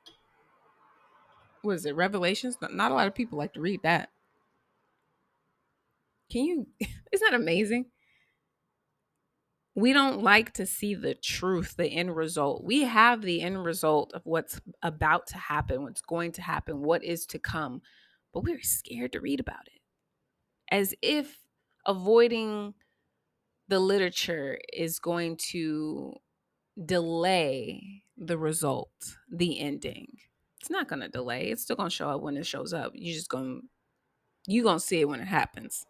what 1.63 1.74
is 1.74 1.85
it 1.88 1.95
revelations 1.95 2.57
not 2.62 2.91
a 2.91 2.93
lot 2.93 3.07
of 3.07 3.15
people 3.15 3.39
like 3.39 3.53
to 3.53 3.59
read 3.59 3.81
that 3.81 4.12
can 6.36 6.46
you 6.46 6.68
isn't 7.12 7.32
that 7.32 7.34
amazing 7.34 7.86
we 9.77 9.92
don't 9.92 10.24
like 10.24 10.54
to 10.54 10.65
see 10.65 10.96
the 10.96 11.13
truth 11.13 11.75
the 11.77 11.88
end 11.88 12.15
result 12.15 12.63
we 12.63 12.84
have 12.84 13.22
the 13.22 13.42
end 13.42 13.63
result 13.63 14.12
of 14.13 14.22
what's 14.25 14.60
about 14.82 15.27
to 15.27 15.38
happen 15.38 15.84
what's 15.84 16.01
going 16.01 16.32
to 16.32 16.42
happen 16.42 16.82
what 16.82 17.04
is 17.04 17.25
to 17.25 17.39
come 17.39 17.82
but 18.34 18.44
we're 18.44 18.62
scared 18.62 19.12
to 19.12 19.22
read 19.22 19.39
about 19.39 19.68
it 19.68 19.82
as 20.72 20.94
if 21.01 21.39
avoiding 21.86 22.74
the 23.68 23.80
literature 23.80 24.60
is 24.74 25.00
going 25.00 25.38
to 25.38 26.13
delay 26.86 28.04
the 28.18 28.38
result 28.38 29.18
the 29.32 29.60
ending 29.60 30.08
it's 30.65 30.72
not 30.72 30.88
gonna 30.88 31.08
delay. 31.08 31.51
It's 31.51 31.62
still 31.62 31.75
gonna 31.75 31.92
show 31.92 32.10
up 32.10 32.22
when 32.22 32.38
it 32.38 32.48
shows 32.48 32.74
up. 32.74 32.92
You're 32.96 33.13
just 33.13 33.30
gonna 33.30 33.60
you 34.48 34.63
gonna 34.63 34.80
see 34.80 35.00
it 35.00 35.08
when 35.08 35.20
it 35.20 35.27
happens. 35.27 35.86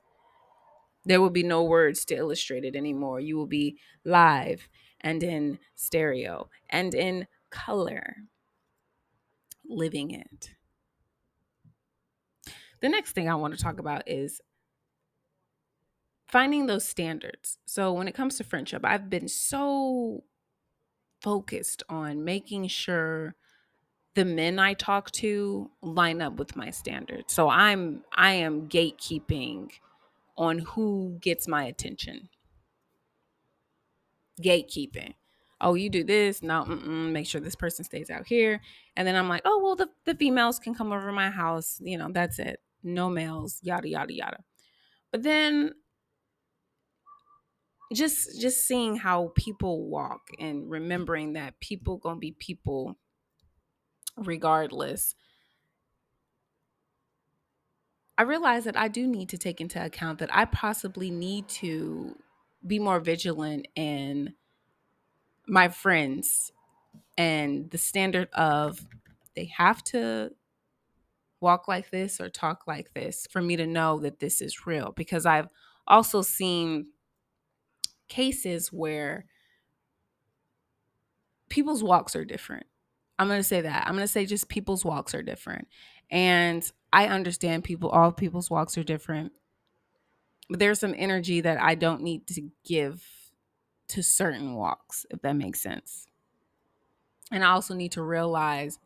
There 1.05 1.21
will 1.21 1.29
be 1.29 1.43
no 1.43 1.63
words 1.63 2.05
to 2.05 2.15
illustrate 2.15 2.65
it 2.65 2.75
anymore. 2.75 3.19
You 3.19 3.37
will 3.37 3.47
be 3.47 3.77
live 4.03 4.67
and 5.01 5.21
in 5.21 5.59
stereo 5.75 6.49
and 6.69 6.93
in 6.93 7.27
color, 7.49 8.15
living 9.67 10.11
it. 10.11 10.51
The 12.81 12.89
next 12.89 13.11
thing 13.13 13.29
I 13.29 13.35
want 13.35 13.55
to 13.55 13.63
talk 13.63 13.79
about 13.79 14.03
is 14.07 14.41
finding 16.27 16.65
those 16.65 16.87
standards. 16.87 17.59
So, 17.65 17.93
when 17.93 18.07
it 18.07 18.15
comes 18.15 18.37
to 18.37 18.43
friendship, 18.43 18.81
I've 18.83 19.09
been 19.09 19.27
so 19.27 20.23
focused 21.21 21.83
on 21.89 22.23
making 22.23 22.67
sure 22.67 23.35
the 24.15 24.25
men 24.25 24.59
I 24.59 24.73
talk 24.73 25.11
to 25.11 25.69
line 25.81 26.21
up 26.21 26.37
with 26.37 26.55
my 26.55 26.69
standards. 26.71 27.33
So 27.33 27.49
I'm 27.49 28.03
I 28.15 28.33
am 28.33 28.67
gatekeeping 28.69 29.71
on 30.37 30.59
who 30.59 31.17
gets 31.21 31.47
my 31.47 31.65
attention. 31.65 32.29
Gatekeeping. 34.41 35.13
Oh, 35.61 35.75
you 35.75 35.89
do 35.89 36.03
this. 36.03 36.43
No, 36.43 36.65
make 36.65 37.25
sure 37.25 37.39
this 37.39 37.55
person 37.55 37.85
stays 37.85 38.09
out 38.09 38.27
here. 38.27 38.61
And 38.97 39.07
then 39.07 39.15
I'm 39.15 39.29
like, 39.29 39.41
oh, 39.45 39.61
well, 39.63 39.75
the, 39.75 39.89
the 40.03 40.15
females 40.15 40.59
can 40.59 40.75
come 40.75 40.91
over 40.91 41.11
my 41.11 41.29
house. 41.29 41.79
You 41.81 41.97
know, 41.97 42.09
that's 42.11 42.39
it. 42.39 42.59
No 42.83 43.09
males, 43.09 43.59
yada, 43.63 43.87
yada, 43.87 44.13
yada. 44.13 44.43
But 45.11 45.23
then 45.23 45.71
just 47.93 48.41
just 48.41 48.67
seeing 48.67 48.95
how 48.95 49.31
people 49.35 49.87
walk 49.87 50.29
and 50.39 50.69
remembering 50.69 51.33
that 51.33 51.59
people 51.59 51.97
gonna 51.97 52.19
be 52.19 52.31
people 52.31 52.97
regardless, 54.17 55.15
I 58.17 58.23
realize 58.23 58.63
that 58.63 58.77
I 58.77 58.87
do 58.87 59.07
need 59.07 59.29
to 59.29 59.37
take 59.37 59.59
into 59.59 59.83
account 59.83 60.19
that 60.19 60.33
I 60.33 60.45
possibly 60.45 61.11
need 61.11 61.47
to 61.49 62.17
be 62.65 62.79
more 62.79 62.99
vigilant 62.99 63.67
in 63.75 64.33
my 65.47 65.69
friends 65.69 66.51
and 67.17 67.69
the 67.71 67.77
standard 67.77 68.29
of 68.33 68.79
they 69.35 69.45
have 69.45 69.83
to 69.83 70.31
walk 71.41 71.67
like 71.67 71.91
this 71.91 72.19
or 72.19 72.29
talk 72.29 72.63
like 72.67 72.93
this 72.93 73.27
for 73.29 73.41
me 73.41 73.55
to 73.57 73.67
know 73.67 73.99
that 73.99 74.19
this 74.19 74.41
is 74.41 74.65
real 74.65 74.93
because 74.95 75.25
I've 75.25 75.49
also 75.85 76.21
seen 76.21 76.87
cases 78.07 78.71
where 78.71 79.25
people's 81.49 81.83
walks 81.83 82.15
are 82.15 82.25
different 82.25 82.65
I'm 83.17 83.27
going 83.27 83.39
to 83.39 83.43
say 83.43 83.61
that. 83.61 83.87
I'm 83.87 83.93
going 83.93 84.03
to 84.03 84.11
say 84.11 84.25
just 84.25 84.49
people's 84.49 84.83
walks 84.83 85.15
are 85.15 85.21
different. 85.21 85.67
And 86.11 86.69
I 86.95 87.07
understand 87.07 87.65
people, 87.65 87.89
all 87.89 88.13
people's 88.13 88.49
walks 88.49 88.77
are 88.77 88.83
different. 88.83 89.33
But 90.49 90.59
there's 90.59 90.79
some 90.79 90.95
energy 90.97 91.41
that 91.41 91.61
I 91.61 91.75
don't 91.75 92.01
need 92.01 92.25
to 92.27 92.49
give 92.63 93.05
to 93.89 94.01
certain 94.01 94.55
walks, 94.55 95.05
if 95.09 95.21
that 95.21 95.35
makes 95.35 95.59
sense. 95.59 96.07
And 97.33 97.43
I 97.43 97.47
also 97.47 97.73
need 97.73 97.91
to 97.91 98.01
realize 98.01 98.79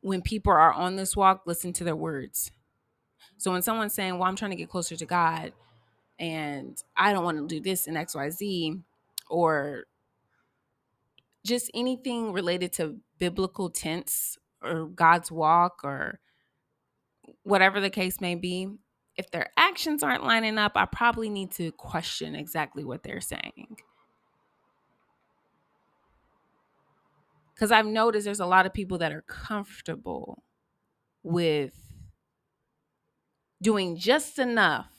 when 0.00 0.22
people 0.22 0.50
are 0.50 0.72
on 0.72 0.96
this 0.96 1.14
walk, 1.14 1.42
listen 1.44 1.74
to 1.74 1.84
their 1.84 1.94
words. 1.94 2.50
So 3.36 3.52
when 3.52 3.60
someone's 3.60 3.92
saying, 3.92 4.18
Well, 4.18 4.26
I'm 4.26 4.36
trying 4.36 4.52
to 4.52 4.56
get 4.56 4.70
closer 4.70 4.96
to 4.96 5.04
God 5.04 5.52
and 6.18 6.82
I 6.96 7.12
don't 7.12 7.24
want 7.24 7.36
to 7.36 7.46
do 7.46 7.60
this 7.60 7.86
in 7.86 7.94
XYZ, 7.94 8.80
or 9.28 9.84
just 11.44 11.70
anything 11.74 12.32
related 12.32 12.72
to 12.74 12.96
biblical 13.18 13.68
tense 13.68 14.38
or 14.62 14.86
God's 14.86 15.30
walk 15.30 15.80
or 15.84 16.20
whatever 17.42 17.80
the 17.80 17.90
case 17.90 18.20
may 18.20 18.34
be, 18.34 18.68
if 19.16 19.30
their 19.30 19.50
actions 19.56 20.02
aren't 20.02 20.24
lining 20.24 20.58
up, 20.58 20.72
I 20.76 20.84
probably 20.86 21.28
need 21.28 21.50
to 21.52 21.72
question 21.72 22.34
exactly 22.34 22.84
what 22.84 23.02
they're 23.02 23.20
saying. 23.20 23.78
Because 27.54 27.72
I've 27.72 27.86
noticed 27.86 28.24
there's 28.24 28.38
a 28.38 28.46
lot 28.46 28.66
of 28.66 28.72
people 28.72 28.98
that 28.98 29.12
are 29.12 29.22
comfortable 29.22 30.44
with 31.24 31.74
doing 33.60 33.96
just 33.96 34.38
enough. 34.38 34.92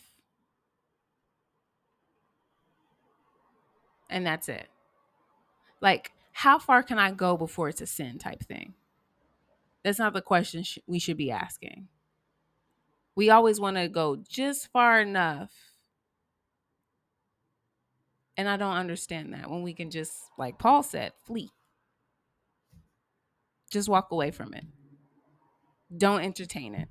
And 4.10 4.26
that's 4.26 4.50
it. 4.50 4.68
Like, 5.82 6.12
how 6.34 6.60
far 6.60 6.84
can 6.84 7.00
I 7.00 7.12
go 7.12 7.38
before 7.38 7.70
it's 7.70 7.82
a 7.82 7.86
sin 7.86 8.18
type 8.18 8.44
thing? 8.44 8.74
That's 9.84 10.00
not 10.00 10.14
the 10.14 10.22
question 10.22 10.64
sh- 10.64 10.80
we 10.88 11.00
should 11.00 11.18
be 11.18 11.32
asking. 11.32 11.88
We 13.20 13.32
always 13.32 13.60
want 13.60 13.76
to 13.76 13.90
go 13.90 14.16
just 14.16 14.72
far 14.72 15.02
enough. 15.02 15.52
And 18.38 18.48
I 18.48 18.56
don't 18.56 18.78
understand 18.78 19.34
that 19.34 19.52
when 19.52 19.62
we 19.62 19.74
can 19.74 19.92
just, 19.92 20.14
like 20.38 20.58
Paul 20.58 20.84
said, 20.84 21.12
flee. 21.26 21.50
Just 23.70 23.90
walk 23.90 24.14
away 24.14 24.32
from 24.32 24.54
it. 24.54 24.64
Don't 25.98 26.22
entertain 26.22 26.74
it. 26.74 26.88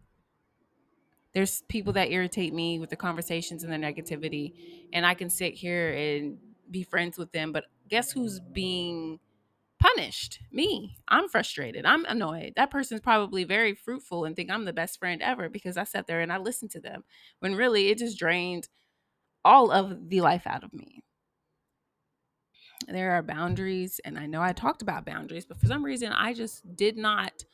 There's 1.33 1.63
people 1.67 1.95
that 1.95 2.11
irritate 2.11 2.53
me 2.53 2.79
with 2.79 2.91
the 2.91 2.97
conversations 2.97 3.65
and 3.65 3.73
the 3.73 3.79
negativity, 3.79 4.53
and 4.93 5.07
I 5.07 5.15
can 5.15 5.31
sit 5.31 5.55
here 5.55 5.95
and 5.95 6.37
be 6.71 6.83
friends 6.83 7.17
with 7.17 7.33
them, 7.33 7.53
but 7.53 7.65
guess 7.89 8.13
who's 8.13 8.39
being 8.39 9.19
punished? 9.79 10.41
Me. 10.51 10.97
I'm 11.09 11.29
frustrated. 11.29 11.87
I'm 11.87 12.05
annoyed. 12.07 12.55
That 12.57 12.71
person's 12.71 13.01
probably 13.01 13.45
very 13.45 13.75
fruitful 13.75 14.25
and 14.25 14.35
think 14.35 14.51
I'm 14.51 14.65
the 14.65 14.73
best 14.73 14.99
friend 14.99 15.23
ever 15.23 15.49
because 15.49 15.77
I 15.77 15.85
sat 15.85 16.07
there 16.07 16.21
and 16.21 16.33
I 16.33 16.39
listened 16.39 16.71
to 16.73 16.81
them 16.81 17.05
when 17.41 17.55
really 17.55 17.89
it 17.89 17.99
just 17.99 18.19
drained 18.19 18.69
all 19.45 19.71
of 19.71 20.09
the 20.09 20.21
life 20.21 20.47
out 20.47 20.65
of 20.65 20.73
me. 20.73 21.03
There 22.87 23.13
are 23.13 23.23
boundaries, 23.23 24.01
and 24.05 24.19
I 24.19 24.27
know 24.27 24.41
I 24.41 24.53
talked 24.53 24.83
about 24.83 25.05
boundaries, 25.05 25.45
but 25.45 25.59
for 25.59 25.67
some 25.67 25.85
reason, 25.85 26.13
I 26.13 26.33
just 26.33 26.77
did 26.77 26.97
not 26.97 27.45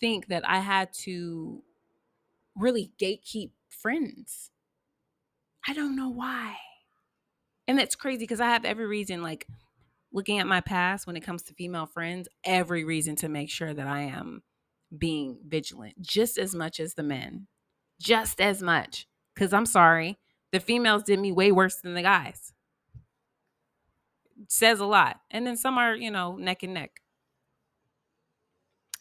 think 0.00 0.28
that 0.28 0.48
I 0.48 0.60
had 0.60 0.92
to 1.04 1.62
really 2.56 2.92
gatekeep 3.00 3.50
friends. 3.68 4.50
I 5.66 5.72
don't 5.72 5.96
know 5.96 6.10
why. 6.10 6.56
And 7.66 7.78
that's 7.78 7.94
crazy 7.94 8.18
because 8.18 8.40
I 8.40 8.48
have 8.48 8.64
every 8.64 8.86
reason, 8.86 9.22
like 9.22 9.46
looking 10.12 10.38
at 10.38 10.46
my 10.46 10.60
past 10.60 11.06
when 11.06 11.16
it 11.16 11.22
comes 11.22 11.42
to 11.44 11.54
female 11.54 11.86
friends, 11.86 12.28
every 12.44 12.84
reason 12.84 13.16
to 13.16 13.28
make 13.28 13.50
sure 13.50 13.72
that 13.72 13.86
I 13.86 14.02
am 14.02 14.42
being 14.96 15.38
vigilant 15.46 16.00
just 16.00 16.38
as 16.38 16.54
much 16.54 16.80
as 16.80 16.94
the 16.94 17.02
men. 17.02 17.46
Just 18.00 18.40
as 18.40 18.62
much. 18.62 19.06
Because 19.34 19.52
I'm 19.52 19.66
sorry, 19.66 20.18
the 20.52 20.60
females 20.60 21.02
did 21.02 21.18
me 21.20 21.32
way 21.32 21.52
worse 21.52 21.76
than 21.76 21.94
the 21.94 22.02
guys. 22.02 22.52
says 24.48 24.80
a 24.80 24.86
lot. 24.86 25.20
And 25.30 25.46
then 25.46 25.56
some 25.56 25.78
are, 25.78 25.94
you 25.94 26.10
know, 26.10 26.36
neck 26.36 26.62
and 26.62 26.74
neck. 26.74 27.00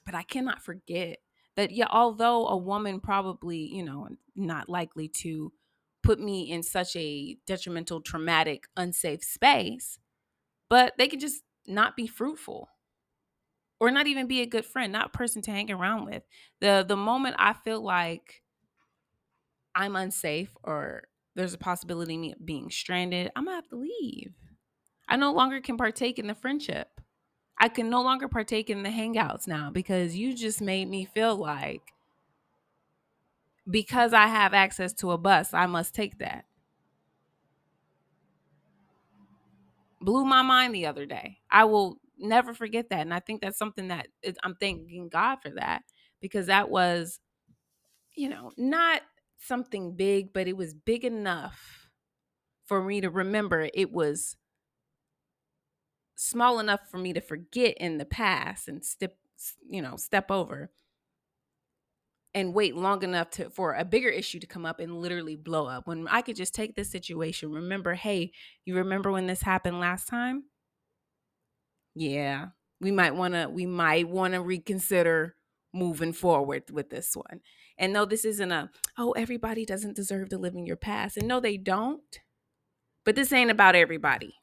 But 0.06 0.16
I 0.16 0.24
cannot 0.24 0.62
forget 0.62 1.20
that, 1.56 1.72
yeah, 1.72 1.88
although 1.90 2.48
a 2.48 2.58
woman 2.58 3.00
probably, 3.00 3.58
you 3.58 3.84
know, 3.84 4.10
not 4.36 4.70
likely 4.70 5.08
to 5.08 5.52
put 6.04 6.20
me 6.20 6.52
in 6.52 6.64
such 6.64 6.96
a 6.96 7.38
detrimental, 7.46 8.02
traumatic, 8.02 8.66
unsafe 8.78 9.24
space, 9.24 10.00
but 10.70 10.94
they 10.98 11.08
could 11.08 11.20
just 11.20 11.44
not 11.68 11.96
be 11.96 12.08
fruitful 12.08 12.70
or 13.80 13.92
not 13.92 14.08
even 14.08 14.28
be 14.28 14.42
a 14.42 14.46
good 14.46 14.66
friend, 14.66 14.92
not 14.92 15.08
a 15.08 15.18
person 15.18 15.42
to 15.44 15.52
hang 15.52 15.72
around 15.72 16.06
with. 16.06 16.24
The 16.60 16.86
the 16.88 16.98
moment 16.98 17.36
I 17.40 17.54
feel 17.54 17.82
like 17.82 18.42
I'm 19.76 19.96
unsafe 19.96 20.56
or 20.64 21.04
there's 21.36 21.54
a 21.54 21.58
possibility 21.58 22.16
of 22.16 22.22
me 22.22 22.36
being 22.44 22.70
stranded, 22.70 23.32
I'm 23.36 23.46
gonna 23.46 23.56
have 23.56 23.68
to 23.70 23.76
leave. 23.78 24.34
I 25.08 25.16
no 25.18 25.34
longer 25.34 25.62
can 25.62 25.78
partake 25.78 26.20
in 26.20 26.28
the 26.28 26.36
friendship. 26.36 27.02
I 27.60 27.70
can 27.70 27.90
no 27.90 28.02
longer 28.02 28.28
partake 28.28 28.70
in 28.70 28.84
the 28.84 28.90
hangouts 28.90 29.48
now 29.48 29.70
because 29.72 30.16
you 30.18 30.36
just 30.36 30.62
made 30.62 30.90
me 30.90 31.06
feel 31.06 31.36
like 31.36 31.82
because 33.70 34.14
I 34.14 34.28
have 34.28 34.54
access 34.54 34.94
to 34.94 35.12
a 35.12 35.18
bus, 35.18 35.54
I 35.54 35.66
must 35.68 35.94
take 35.94 36.20
that. 36.20 36.46
Blew 40.02 40.26
my 40.26 40.42
mind 40.42 40.74
the 40.74 40.86
other 40.86 41.06
day. 41.06 41.40
I 41.52 41.66
will 41.66 42.00
never 42.18 42.54
forget 42.54 42.90
that. 42.90 43.02
And 43.02 43.14
I 43.14 43.20
think 43.20 43.42
that's 43.42 43.58
something 43.58 43.90
that 43.90 44.08
I'm 44.44 44.56
thanking 44.56 45.10
God 45.10 45.38
for 45.42 45.50
that 45.52 45.84
because 46.22 46.48
that 46.48 46.70
was, 46.70 47.20
you 48.16 48.30
know, 48.30 48.52
not 48.58 49.02
something 49.38 49.96
big, 49.96 50.34
but 50.34 50.48
it 50.48 50.58
was 50.58 50.74
big 50.74 51.06
enough 51.06 51.90
for 52.66 52.84
me 52.84 53.02
to 53.02 53.10
remember 53.10 53.70
it 53.74 53.92
was 53.92 54.38
small 56.16 56.60
enough 56.60 56.82
for 56.90 56.98
me 56.98 57.14
to 57.14 57.22
forget 57.22 57.76
in 57.78 57.98
the 57.98 58.06
past 58.06 58.68
and 58.68 58.86
step 58.86 59.16
you 59.70 59.82
know 59.82 59.96
step 59.96 60.30
over 60.30 60.70
and 62.34 62.54
wait 62.54 62.76
long 62.76 63.04
enough 63.04 63.30
to 63.32 63.50
for 63.50 63.74
a 63.74 63.84
bigger 63.84 64.10
issue 64.10 64.40
to 64.40 64.48
come 64.48 64.66
up 64.66 64.80
and 64.80 65.02
literally 65.02 65.36
blow 65.36 65.68
up. 65.68 65.88
When 65.88 66.08
i 66.08 66.22
could 66.22 66.36
just 66.36 66.54
take 66.54 66.76
this 66.76 66.92
situation 66.92 67.52
remember 67.52 67.94
hey 67.94 68.32
you 68.66 68.76
remember 68.76 69.12
when 69.12 69.28
this 69.28 69.42
happened 69.42 69.80
last 69.80 70.08
time? 70.08 70.44
Yeah 71.96 72.48
we 72.82 72.92
might 72.92 73.16
want 73.16 73.34
to 73.34 73.50
we 73.50 73.66
might 73.66 74.08
want 74.08 74.34
to 74.34 74.42
reconsider 74.42 75.36
moving 75.74 76.14
forward 76.14 76.64
with 76.72 76.90
this 76.90 77.16
one. 77.16 77.42
And 77.78 77.94
no 77.94 78.06
this 78.06 78.26
isn't 78.26 78.52
a 78.52 78.70
oh 78.98 79.12
everybody 79.12 79.66
doesn't 79.66 79.96
deserve 79.96 80.30
to 80.30 80.38
live 80.38 80.56
in 80.56 80.66
your 80.66 80.76
past. 80.76 81.18
And 81.18 81.28
no 81.28 81.40
they 81.40 81.58
don't. 81.58 82.20
But 83.06 83.16
this 83.16 83.32
ain't 83.34 83.52
about 83.52 83.76
everybody. 83.76 84.36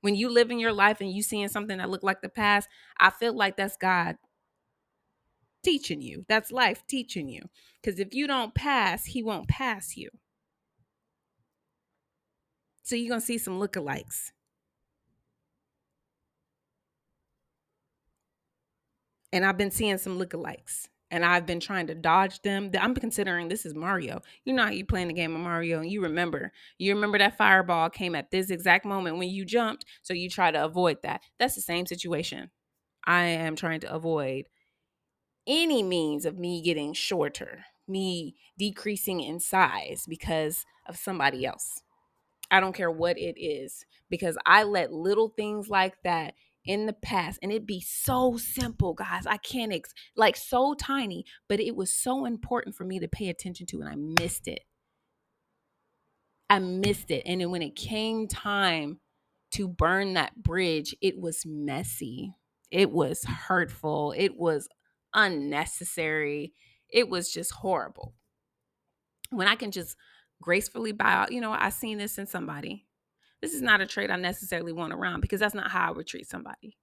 When 0.00 0.14
you 0.14 0.28
live 0.28 0.50
in 0.50 0.58
your 0.58 0.72
life 0.72 1.00
and 1.00 1.10
you 1.10 1.22
seeing 1.22 1.48
something 1.48 1.78
that 1.78 1.88
look 1.88 2.02
like 2.02 2.20
the 2.20 2.28
past, 2.28 2.68
I 2.98 3.10
feel 3.10 3.34
like 3.34 3.56
that's 3.56 3.76
God 3.76 4.16
teaching 5.64 6.02
you. 6.02 6.24
That's 6.28 6.52
life 6.52 6.84
teaching 6.86 7.28
you. 7.28 7.42
Because 7.82 7.98
if 7.98 8.14
you 8.14 8.26
don't 8.26 8.54
pass, 8.54 9.06
he 9.06 9.22
won't 9.22 9.48
pass 9.48 9.96
you. 9.96 10.10
So 12.82 12.96
you're 12.96 13.08
gonna 13.08 13.20
see 13.20 13.38
some 13.38 13.58
lookalikes. 13.58 14.30
And 19.32 19.44
I've 19.44 19.58
been 19.58 19.72
seeing 19.72 19.98
some 19.98 20.18
lookalikes 20.18 20.86
and 21.10 21.24
I've 21.24 21.46
been 21.46 21.60
trying 21.60 21.86
to 21.88 21.94
dodge 21.94 22.42
them. 22.42 22.70
I'm 22.78 22.94
considering 22.94 23.48
this 23.48 23.64
is 23.64 23.74
Mario. 23.74 24.20
You 24.44 24.52
know 24.52 24.64
how 24.64 24.70
you 24.70 24.84
playing 24.84 25.08
the 25.08 25.14
game 25.14 25.34
of 25.34 25.40
Mario 25.40 25.80
and 25.80 25.90
you 25.90 26.02
remember. 26.02 26.52
You 26.78 26.94
remember 26.94 27.18
that 27.18 27.38
fireball 27.38 27.90
came 27.90 28.14
at 28.14 28.30
this 28.30 28.50
exact 28.50 28.84
moment 28.84 29.18
when 29.18 29.28
you 29.28 29.44
jumped, 29.44 29.84
so 30.02 30.12
you 30.12 30.28
try 30.28 30.50
to 30.50 30.64
avoid 30.64 31.02
that. 31.02 31.22
That's 31.38 31.54
the 31.54 31.60
same 31.60 31.86
situation. 31.86 32.50
I 33.06 33.24
am 33.24 33.54
trying 33.54 33.80
to 33.80 33.92
avoid 33.94 34.46
any 35.46 35.82
means 35.82 36.24
of 36.24 36.38
me 36.38 36.62
getting 36.62 36.92
shorter, 36.92 37.64
me 37.86 38.36
decreasing 38.58 39.20
in 39.20 39.40
size 39.40 40.04
because 40.08 40.64
of 40.86 40.96
somebody 40.96 41.44
else. 41.44 41.82
I 42.50 42.60
don't 42.60 42.74
care 42.74 42.90
what 42.90 43.18
it 43.18 43.40
is 43.40 43.84
because 44.10 44.38
I 44.46 44.62
let 44.64 44.92
little 44.92 45.28
things 45.28 45.68
like 45.68 45.94
that 46.04 46.34
in 46.64 46.86
the 46.86 46.92
past 46.92 47.38
and 47.42 47.52
it'd 47.52 47.66
be 47.66 47.80
so 47.80 48.38
simple 48.38 48.94
guys 48.94 49.26
i 49.26 49.36
can't 49.36 49.70
ex- 49.70 49.92
like 50.16 50.34
so 50.34 50.72
tiny 50.72 51.22
but 51.46 51.60
it 51.60 51.76
was 51.76 51.92
so 51.92 52.24
important 52.24 52.74
for 52.74 52.84
me 52.84 52.98
to 52.98 53.06
pay 53.06 53.28
attention 53.28 53.66
to 53.66 53.80
and 53.80 53.88
i 53.90 53.94
missed 53.94 54.48
it. 54.48 54.60
I 56.48 56.58
missed 56.58 57.10
it 57.10 57.22
and 57.26 57.40
then 57.40 57.50
when 57.50 57.60
it 57.60 57.76
came 57.76 58.28
time 58.28 59.00
to 59.52 59.68
burn 59.68 60.14
that 60.14 60.42
bridge 60.42 60.94
it 61.00 61.18
was 61.18 61.44
messy. 61.46 62.34
It 62.70 62.90
was 62.90 63.24
hurtful. 63.24 64.12
It 64.16 64.36
was 64.36 64.68
unnecessary 65.14 66.52
it 66.90 67.08
was 67.08 67.32
just 67.32 67.52
horrible 67.52 68.14
when 69.30 69.48
i 69.48 69.54
can 69.54 69.70
just 69.70 69.96
gracefully 70.42 70.92
bow 70.92 71.22
out 71.22 71.32
you 71.32 71.40
know 71.40 71.52
i 71.52 71.68
seen 71.68 71.98
this 71.98 72.18
in 72.18 72.26
somebody 72.26 72.86
this 73.44 73.52
is 73.52 73.60
not 73.60 73.82
a 73.82 73.86
trait 73.86 74.10
I 74.10 74.16
necessarily 74.16 74.72
want 74.72 74.94
around 74.94 75.20
because 75.20 75.38
that's 75.38 75.54
not 75.54 75.70
how 75.70 75.88
I 75.88 75.90
would 75.90 76.06
treat 76.06 76.26
somebody. 76.26 76.78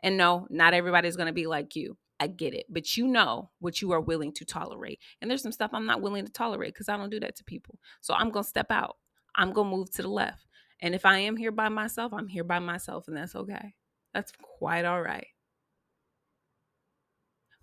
And 0.00 0.16
no, 0.16 0.48
not 0.50 0.74
everybody's 0.74 1.14
going 1.14 1.28
to 1.28 1.32
be 1.32 1.46
like 1.46 1.76
you. 1.76 1.96
I 2.18 2.26
get 2.26 2.54
it. 2.54 2.66
But 2.68 2.96
you 2.96 3.06
know 3.06 3.50
what 3.60 3.80
you 3.80 3.92
are 3.92 4.00
willing 4.00 4.32
to 4.32 4.44
tolerate. 4.44 4.98
And 5.20 5.30
there's 5.30 5.42
some 5.42 5.52
stuff 5.52 5.70
I'm 5.72 5.86
not 5.86 6.02
willing 6.02 6.26
to 6.26 6.32
tolerate 6.32 6.74
because 6.74 6.88
I 6.88 6.96
don't 6.96 7.10
do 7.10 7.20
that 7.20 7.36
to 7.36 7.44
people. 7.44 7.78
So 8.00 8.14
I'm 8.14 8.30
going 8.30 8.42
to 8.42 8.48
step 8.48 8.72
out. 8.72 8.96
I'm 9.36 9.52
going 9.52 9.70
to 9.70 9.76
move 9.76 9.92
to 9.92 10.02
the 10.02 10.08
left. 10.08 10.44
And 10.80 10.92
if 10.92 11.06
I 11.06 11.18
am 11.18 11.36
here 11.36 11.52
by 11.52 11.68
myself, 11.68 12.12
I'm 12.12 12.26
here 12.26 12.42
by 12.42 12.58
myself, 12.58 13.06
and 13.06 13.16
that's 13.16 13.36
okay. 13.36 13.76
That's 14.12 14.32
quite 14.58 14.84
all 14.84 15.02
right. 15.02 15.28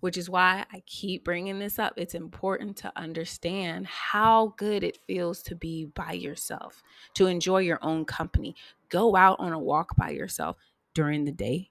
Which 0.00 0.16
is 0.16 0.30
why 0.30 0.64
I 0.72 0.82
keep 0.86 1.24
bringing 1.24 1.58
this 1.58 1.78
up. 1.78 1.92
It's 1.96 2.14
important 2.14 2.76
to 2.78 2.92
understand 2.96 3.86
how 3.86 4.54
good 4.56 4.82
it 4.82 4.98
feels 5.06 5.42
to 5.44 5.54
be 5.54 5.86
by 5.86 6.12
yourself, 6.12 6.82
to 7.14 7.26
enjoy 7.26 7.58
your 7.58 7.78
own 7.82 8.06
company. 8.06 8.56
Go 8.88 9.14
out 9.14 9.38
on 9.38 9.52
a 9.52 9.58
walk 9.58 9.94
by 9.96 10.10
yourself 10.10 10.56
during 10.94 11.24
the 11.24 11.32
day. 11.32 11.70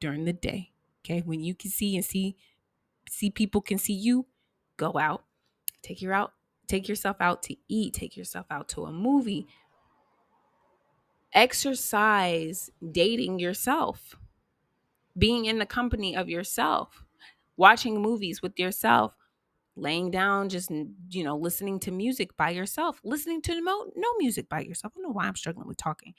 During 0.00 0.24
the 0.24 0.32
day. 0.32 0.72
Okay. 1.04 1.20
When 1.20 1.40
you 1.40 1.54
can 1.54 1.70
see 1.70 1.94
and 1.94 2.04
see 2.04 2.36
see 3.08 3.30
people 3.30 3.60
can 3.60 3.78
see 3.78 3.92
you, 3.92 4.26
go 4.76 4.98
out. 4.98 5.24
Take 5.82 6.00
your 6.00 6.12
out, 6.12 6.32
take 6.68 6.88
yourself 6.88 7.16
out 7.20 7.42
to 7.44 7.56
eat, 7.68 7.94
take 7.94 8.16
yourself 8.16 8.46
out 8.50 8.68
to 8.70 8.84
a 8.84 8.92
movie. 8.92 9.46
Exercise 11.32 12.70
dating 12.90 13.38
yourself. 13.38 14.16
Being 15.16 15.44
in 15.44 15.58
the 15.58 15.66
company 15.66 16.16
of 16.16 16.28
yourself. 16.28 17.04
Watching 17.56 18.00
movies 18.00 18.42
with 18.42 18.58
yourself. 18.58 19.14
Laying 19.74 20.10
down, 20.10 20.50
just 20.50 20.70
you 20.70 21.24
know, 21.24 21.34
listening 21.34 21.80
to 21.80 21.90
music 21.90 22.36
by 22.36 22.50
yourself, 22.50 23.00
listening 23.04 23.40
to 23.40 23.58
no, 23.58 23.90
no 23.96 24.08
music 24.18 24.46
by 24.50 24.60
yourself. 24.60 24.92
I 24.94 25.00
don't 25.00 25.04
know 25.08 25.14
why 25.14 25.24
I'm 25.24 25.34
struggling 25.34 25.66
with 25.66 25.78
talking. 25.78 26.12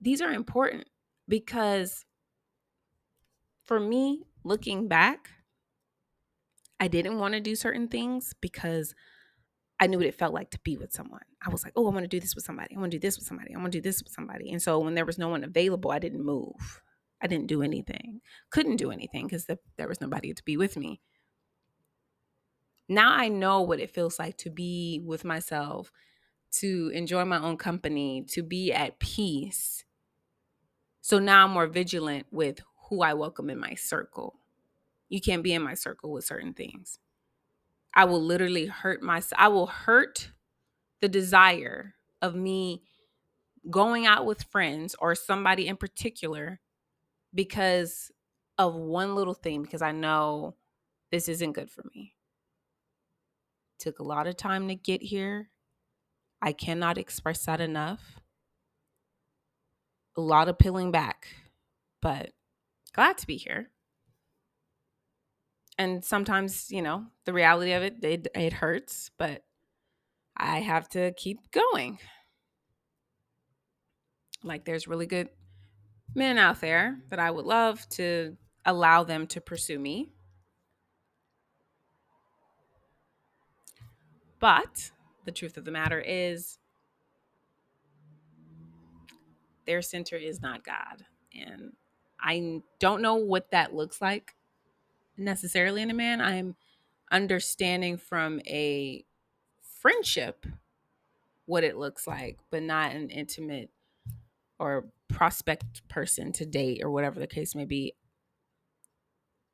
These 0.00 0.20
are 0.20 0.32
important 0.32 0.88
because 1.28 2.04
for 3.66 3.78
me, 3.78 4.24
looking 4.42 4.88
back, 4.88 5.30
I 6.80 6.88
didn't 6.88 7.18
want 7.18 7.34
to 7.34 7.40
do 7.40 7.54
certain 7.54 7.86
things 7.86 8.34
because 8.40 8.94
I 9.80 9.86
knew 9.86 9.98
what 9.98 10.06
it 10.06 10.18
felt 10.18 10.34
like 10.34 10.50
to 10.50 10.60
be 10.64 10.76
with 10.76 10.92
someone. 10.92 11.22
I 11.44 11.50
was 11.50 11.64
like, 11.64 11.72
oh, 11.76 11.86
I 11.86 11.92
want 11.92 12.04
to 12.04 12.08
do 12.08 12.20
this 12.20 12.34
with 12.34 12.44
somebody. 12.44 12.74
I 12.76 12.80
want 12.80 12.90
to 12.92 12.98
do 12.98 13.06
this 13.06 13.16
with 13.16 13.26
somebody. 13.26 13.54
I 13.54 13.58
want 13.58 13.72
to 13.72 13.78
do 13.78 13.82
this 13.82 14.02
with 14.02 14.12
somebody. 14.12 14.50
And 14.50 14.60
so 14.60 14.78
when 14.80 14.94
there 14.94 15.06
was 15.06 15.18
no 15.18 15.28
one 15.28 15.44
available, 15.44 15.90
I 15.90 15.98
didn't 15.98 16.24
move. 16.24 16.82
I 17.24 17.28
didn't 17.28 17.48
do 17.48 17.62
anything. 17.62 18.20
Couldn't 18.50 18.76
do 18.76 18.92
anything 18.92 19.26
because 19.26 19.46
the, 19.46 19.58
there 19.78 19.88
was 19.88 20.00
nobody 20.00 20.34
to 20.34 20.44
be 20.44 20.56
with 20.56 20.76
me. 20.76 21.00
Now 22.88 23.12
I 23.12 23.28
know 23.28 23.62
what 23.62 23.80
it 23.80 23.90
feels 23.90 24.18
like 24.18 24.36
to 24.38 24.50
be 24.50 25.00
with 25.04 25.24
myself, 25.24 25.90
to 26.60 26.90
enjoy 26.94 27.24
my 27.24 27.40
own 27.40 27.56
company, 27.56 28.24
to 28.28 28.42
be 28.42 28.72
at 28.72 29.00
peace. 29.00 29.84
So 31.00 31.18
now 31.18 31.44
I'm 31.44 31.52
more 31.52 31.66
vigilant 31.66 32.26
with 32.30 32.60
who 32.90 33.02
I 33.02 33.14
welcome 33.14 33.50
in 33.50 33.58
my 33.58 33.74
circle 33.74 34.38
you 35.08 35.20
can't 35.20 35.44
be 35.44 35.54
in 35.54 35.62
my 35.62 35.74
circle 35.74 36.10
with 36.12 36.24
certain 36.24 36.54
things. 36.54 36.98
I 37.94 38.04
will 38.04 38.20
literally 38.22 38.66
hurt 38.66 39.02
myself. 39.02 39.40
I 39.40 39.48
will 39.48 39.66
hurt 39.66 40.32
the 41.00 41.08
desire 41.08 41.94
of 42.20 42.34
me 42.34 42.82
going 43.70 44.06
out 44.06 44.26
with 44.26 44.44
friends 44.50 44.96
or 44.98 45.14
somebody 45.14 45.68
in 45.68 45.76
particular 45.76 46.60
because 47.34 48.10
of 48.58 48.74
one 48.74 49.14
little 49.14 49.34
thing, 49.34 49.62
because 49.62 49.82
I 49.82 49.92
know 49.92 50.54
this 51.10 51.28
isn't 51.28 51.52
good 51.52 51.70
for 51.70 51.84
me. 51.94 52.14
Took 53.78 53.98
a 53.98 54.04
lot 54.04 54.26
of 54.26 54.36
time 54.36 54.68
to 54.68 54.74
get 54.74 55.02
here. 55.02 55.50
I 56.40 56.52
cannot 56.52 56.98
express 56.98 57.44
that 57.46 57.60
enough. 57.60 58.20
A 60.16 60.20
lot 60.20 60.48
of 60.48 60.58
peeling 60.58 60.92
back, 60.92 61.28
but 62.00 62.32
glad 62.92 63.18
to 63.18 63.26
be 63.26 63.36
here 63.36 63.70
and 65.78 66.04
sometimes 66.04 66.70
you 66.70 66.82
know 66.82 67.04
the 67.24 67.32
reality 67.32 67.72
of 67.72 67.82
it 67.82 68.02
it, 68.02 68.28
it 68.34 68.52
hurts 68.52 69.10
but 69.18 69.44
i 70.36 70.60
have 70.60 70.88
to 70.88 71.12
keep 71.12 71.50
going 71.50 71.98
like 74.42 74.64
there's 74.64 74.88
really 74.88 75.06
good 75.06 75.28
men 76.14 76.38
out 76.38 76.60
there 76.60 76.98
that 77.10 77.18
i 77.18 77.30
would 77.30 77.44
love 77.44 77.88
to 77.88 78.36
allow 78.64 79.04
them 79.04 79.26
to 79.26 79.40
pursue 79.40 79.78
me 79.78 80.10
but 84.38 84.90
the 85.24 85.32
truth 85.32 85.56
of 85.56 85.64
the 85.64 85.70
matter 85.70 86.00
is 86.00 86.58
their 89.66 89.82
center 89.82 90.16
is 90.16 90.40
not 90.40 90.64
god 90.64 91.04
and 91.34 91.72
i 92.20 92.60
don't 92.78 93.02
know 93.02 93.16
what 93.16 93.50
that 93.50 93.74
looks 93.74 94.00
like 94.00 94.34
necessarily 95.16 95.82
in 95.82 95.90
a 95.90 95.94
man. 95.94 96.20
I'm 96.20 96.56
understanding 97.10 97.96
from 97.96 98.40
a 98.46 99.04
friendship 99.80 100.46
what 101.46 101.64
it 101.64 101.76
looks 101.76 102.06
like, 102.06 102.38
but 102.50 102.62
not 102.62 102.92
an 102.92 103.10
intimate 103.10 103.70
or 104.58 104.86
prospect 105.08 105.86
person 105.88 106.32
to 106.32 106.46
date 106.46 106.80
or 106.82 106.90
whatever 106.90 107.20
the 107.20 107.26
case 107.26 107.54
may 107.54 107.64
be. 107.64 107.94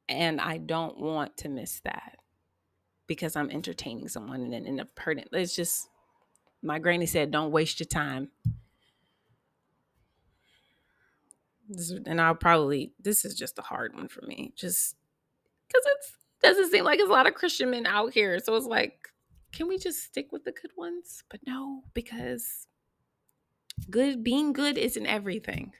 And 0.08 0.40
I 0.40 0.58
don't 0.58 0.98
want 0.98 1.36
to 1.38 1.48
miss 1.48 1.80
that 1.84 2.16
because 3.06 3.36
I'm 3.36 3.50
entertaining 3.50 4.08
someone 4.08 4.40
and 4.40 4.52
then 4.52 4.66
end 4.66 4.80
up 4.80 4.88
hurting. 4.98 5.24
It's 5.32 5.54
just 5.54 5.88
my 6.62 6.78
granny 6.78 7.06
said, 7.06 7.30
don't 7.30 7.52
waste 7.52 7.80
your 7.80 7.86
time. 7.86 8.28
And 12.06 12.20
I'll 12.20 12.34
probably, 12.34 12.92
this 13.00 13.24
is 13.24 13.34
just 13.34 13.58
a 13.58 13.62
hard 13.62 13.94
one 13.94 14.08
for 14.08 14.22
me. 14.26 14.52
Just 14.56 14.96
because 15.68 15.86
it 15.86 16.12
doesn't 16.42 16.70
seem 16.72 16.84
like 16.84 16.98
there's 16.98 17.08
a 17.08 17.12
lot 17.12 17.28
of 17.28 17.34
Christian 17.34 17.70
men 17.70 17.86
out 17.86 18.12
here. 18.12 18.38
So 18.40 18.56
it's 18.56 18.66
like, 18.66 19.08
can 19.52 19.68
we 19.68 19.78
just 19.78 20.02
stick 20.02 20.32
with 20.32 20.44
the 20.44 20.52
good 20.52 20.72
ones? 20.76 21.22
But 21.30 21.40
no, 21.46 21.82
because 21.94 22.66
good 23.88 24.22
being 24.24 24.52
good 24.52 24.76
isn't 24.76 25.06
everything. 25.06 25.72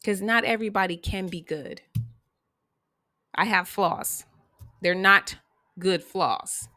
Because 0.00 0.22
not 0.22 0.44
everybody 0.44 0.96
can 0.96 1.26
be 1.26 1.40
good. 1.40 1.82
I 3.34 3.44
have 3.44 3.68
flaws. 3.68 4.24
They're 4.80 4.94
not 4.94 5.36
good 5.78 6.02
flaws. 6.02 6.68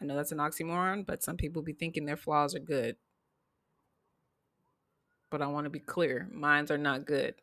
I 0.00 0.04
know 0.04 0.16
that's 0.16 0.32
an 0.32 0.38
oxymoron, 0.38 1.04
but 1.06 1.22
some 1.22 1.36
people 1.36 1.62
be 1.62 1.72
thinking 1.72 2.06
their 2.06 2.16
flaws 2.16 2.54
are 2.54 2.60
good. 2.60 2.96
But 5.30 5.42
I 5.42 5.46
want 5.48 5.64
to 5.64 5.70
be 5.70 5.80
clear, 5.80 6.28
mines 6.32 6.70
are 6.70 6.78
not 6.78 7.04
good. 7.04 7.34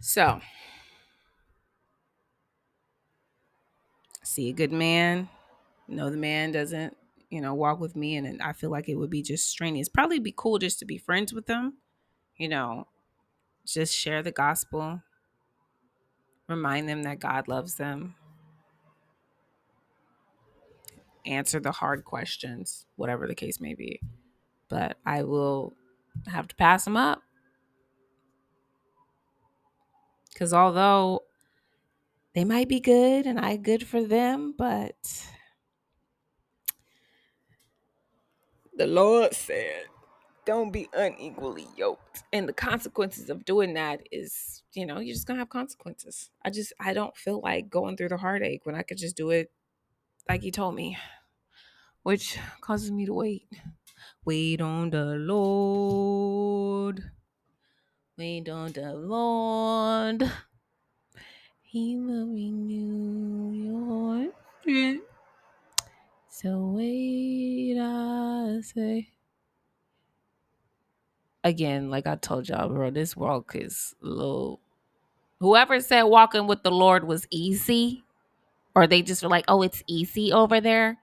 So, 0.00 0.40
see 4.22 4.48
a 4.48 4.52
good 4.52 4.72
man, 4.72 5.28
know 5.90 6.10
the 6.10 6.16
man 6.16 6.52
doesn't, 6.52 6.96
you 7.30 7.40
know, 7.40 7.54
walk 7.54 7.80
with 7.80 7.96
me, 7.96 8.16
and 8.16 8.40
I 8.42 8.52
feel 8.52 8.70
like 8.70 8.88
it 8.88 8.96
would 8.96 9.10
be 9.10 9.22
just 9.22 9.48
strenuous. 9.48 9.88
Probably 9.88 10.18
be 10.18 10.34
cool 10.36 10.58
just 10.58 10.78
to 10.80 10.84
be 10.84 10.98
friends 10.98 11.32
with 11.32 11.46
them, 11.46 11.78
you 12.36 12.48
know, 12.48 12.86
just 13.66 13.94
share 13.94 14.22
the 14.22 14.32
gospel, 14.32 15.02
remind 16.48 16.88
them 16.88 17.02
that 17.04 17.20
God 17.20 17.48
loves 17.48 17.76
them, 17.76 18.14
answer 21.26 21.60
the 21.60 21.72
hard 21.72 22.04
questions, 22.04 22.86
whatever 22.96 23.26
the 23.26 23.34
case 23.34 23.60
may 23.60 23.74
be. 23.74 24.00
But 24.68 24.98
I 25.04 25.24
will 25.24 25.74
have 26.26 26.48
to 26.48 26.56
pass 26.56 26.84
them 26.84 26.96
up 26.96 27.22
Because 30.40 30.54
although 30.54 31.24
they 32.34 32.44
might 32.44 32.68
be 32.68 32.80
good 32.80 33.26
and 33.26 33.38
I 33.38 33.56
good 33.56 33.86
for 33.86 34.02
them, 34.02 34.54
but 34.56 34.94
the 38.80 38.86
Lord 38.86 39.34
said, 39.34 39.84
don't 40.46 40.72
be 40.72 40.88
unequally 40.94 41.66
yoked. 41.76 42.22
And 42.32 42.48
the 42.48 42.54
consequences 42.54 43.28
of 43.28 43.44
doing 43.44 43.74
that 43.74 44.00
is, 44.10 44.62
you 44.72 44.86
know, 44.86 45.00
you're 45.00 45.12
just 45.12 45.26
going 45.26 45.36
to 45.36 45.42
have 45.42 45.50
consequences. 45.50 46.30
I 46.42 46.48
just, 46.48 46.72
I 46.80 46.94
don't 46.94 47.14
feel 47.14 47.42
like 47.42 47.68
going 47.68 47.98
through 47.98 48.08
the 48.08 48.16
heartache 48.16 48.64
when 48.64 48.74
I 48.74 48.80
could 48.80 48.96
just 48.96 49.18
do 49.18 49.28
it 49.28 49.52
like 50.30 50.40
He 50.40 50.50
told 50.50 50.76
me, 50.76 50.96
which 52.04 52.38
causes 52.62 52.90
me 52.90 53.04
to 53.04 53.12
wait. 53.12 53.48
Wait 54.24 54.62
on 54.62 54.88
the 54.88 55.04
Lord. 55.04 57.02
Wait 58.16 58.48
on 58.48 58.72
the 58.72 58.94
Lord. 58.94 60.32
He 61.60 61.98
will 61.98 62.28
renew 62.28 63.52
your 63.52 64.32
strength. 64.62 65.09
So 66.42 66.72
wait, 66.74 67.76
I 67.78 68.60
say. 68.62 69.08
Again, 71.44 71.90
like 71.90 72.06
I 72.06 72.16
told 72.16 72.48
y'all, 72.48 72.70
bro, 72.70 72.90
this 72.90 73.14
walk 73.14 73.52
is 73.54 73.94
a 74.02 74.06
little. 74.06 74.60
Whoever 75.40 75.80
said 75.80 76.04
walking 76.04 76.46
with 76.46 76.62
the 76.62 76.70
Lord 76.70 77.06
was 77.06 77.26
easy, 77.30 78.04
or 78.74 78.86
they 78.86 79.02
just 79.02 79.22
were 79.22 79.28
like, 79.28 79.44
oh, 79.48 79.60
it's 79.60 79.82
easy 79.86 80.32
over 80.32 80.62
there. 80.62 80.96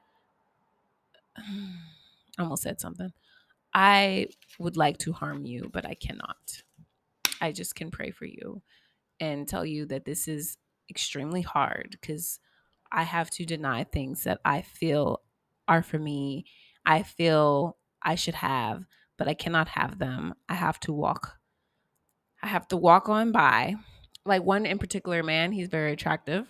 I 1.37 1.43
almost 2.39 2.63
said 2.63 2.81
something. 2.81 3.11
I 3.75 4.29
would 4.57 4.75
like 4.75 4.97
to 4.99 5.13
harm 5.13 5.45
you, 5.45 5.69
but 5.71 5.85
I 5.85 5.93
cannot. 5.93 6.63
I 7.39 7.51
just 7.51 7.75
can 7.75 7.91
pray 7.91 8.09
for 8.09 8.25
you 8.25 8.63
and 9.19 9.47
tell 9.47 9.67
you 9.67 9.85
that 9.85 10.05
this 10.05 10.27
is 10.27 10.57
extremely 10.89 11.43
hard 11.43 11.89
because 11.91 12.39
I 12.91 13.03
have 13.03 13.29
to 13.31 13.45
deny 13.45 13.83
things 13.83 14.23
that 14.23 14.39
I 14.43 14.63
feel 14.63 15.21
are 15.67 15.83
for 15.83 15.99
me. 15.99 16.45
I 16.85 17.03
feel 17.03 17.77
I 18.01 18.15
should 18.15 18.35
have, 18.35 18.85
but 19.17 19.27
I 19.27 19.33
cannot 19.33 19.67
have 19.69 19.99
them. 19.99 20.33
I 20.47 20.53
have 20.55 20.79
to 20.81 20.93
walk. 20.93 21.37
I 22.41 22.47
have 22.47 22.67
to 22.69 22.77
walk 22.77 23.09
on 23.09 23.31
by. 23.31 23.75
Like 24.25 24.43
one 24.43 24.65
in 24.65 24.77
particular 24.77 25.23
man, 25.23 25.51
he's 25.53 25.69
very 25.69 25.93
attractive, 25.93 26.47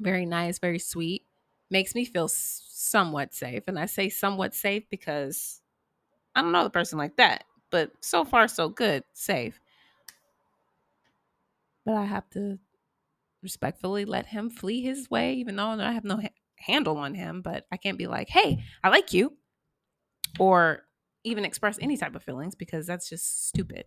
very 0.00 0.26
nice, 0.26 0.58
very 0.58 0.78
sweet. 0.78 1.26
Makes 1.70 1.94
me 1.94 2.04
feel 2.04 2.28
somewhat 2.28 3.34
safe. 3.34 3.64
And 3.66 3.78
I 3.78 3.86
say 3.86 4.08
somewhat 4.08 4.54
safe 4.54 4.84
because 4.90 5.60
I 6.34 6.42
don't 6.42 6.52
know 6.52 6.64
the 6.64 6.70
person 6.70 6.98
like 6.98 7.16
that, 7.16 7.44
but 7.70 7.92
so 8.00 8.24
far 8.24 8.48
so 8.48 8.68
good, 8.68 9.04
safe. 9.14 9.60
But 11.84 11.94
I 11.96 12.04
have 12.04 12.28
to 12.30 12.58
respectfully 13.42 14.04
let 14.04 14.26
him 14.26 14.50
flee 14.50 14.82
his 14.82 15.10
way, 15.10 15.34
even 15.34 15.56
though 15.56 15.68
I 15.68 15.92
have 15.92 16.04
no 16.04 16.20
handle 16.62 16.96
on 16.96 17.14
him. 17.14 17.42
But 17.42 17.66
I 17.70 17.76
can't 17.76 17.98
be 17.98 18.06
like, 18.06 18.28
hey, 18.28 18.62
I 18.82 18.88
like 18.88 19.12
you, 19.12 19.36
or 20.38 20.84
even 21.24 21.44
express 21.44 21.78
any 21.80 21.96
type 21.96 22.14
of 22.14 22.22
feelings 22.22 22.54
because 22.54 22.86
that's 22.86 23.08
just 23.08 23.48
stupid. 23.48 23.84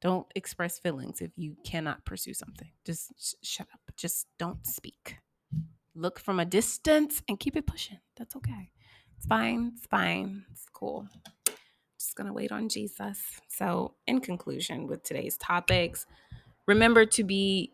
Don't 0.00 0.26
express 0.34 0.78
feelings 0.78 1.20
if 1.20 1.30
you 1.36 1.56
cannot 1.64 2.04
pursue 2.04 2.34
something. 2.34 2.70
Just 2.84 3.12
sh- 3.18 3.34
shut 3.42 3.68
up. 3.72 3.80
Just 3.96 4.26
don't 4.38 4.64
speak. 4.66 5.16
Look 5.94 6.20
from 6.20 6.38
a 6.38 6.44
distance 6.44 7.22
and 7.28 7.40
keep 7.40 7.56
it 7.56 7.66
pushing. 7.66 7.98
That's 8.16 8.36
okay. 8.36 8.70
It's 9.16 9.26
fine. 9.26 9.72
It's 9.74 9.86
fine. 9.86 10.44
It's 10.52 10.66
cool. 10.72 11.08
Just 11.98 12.14
going 12.14 12.26
to 12.26 12.34
wait 12.34 12.52
on 12.52 12.68
Jesus. 12.68 13.18
So, 13.48 13.94
in 14.06 14.20
conclusion, 14.20 14.86
with 14.86 15.02
today's 15.02 15.38
topics, 15.38 16.04
remember 16.66 17.06
to 17.06 17.24
be 17.24 17.72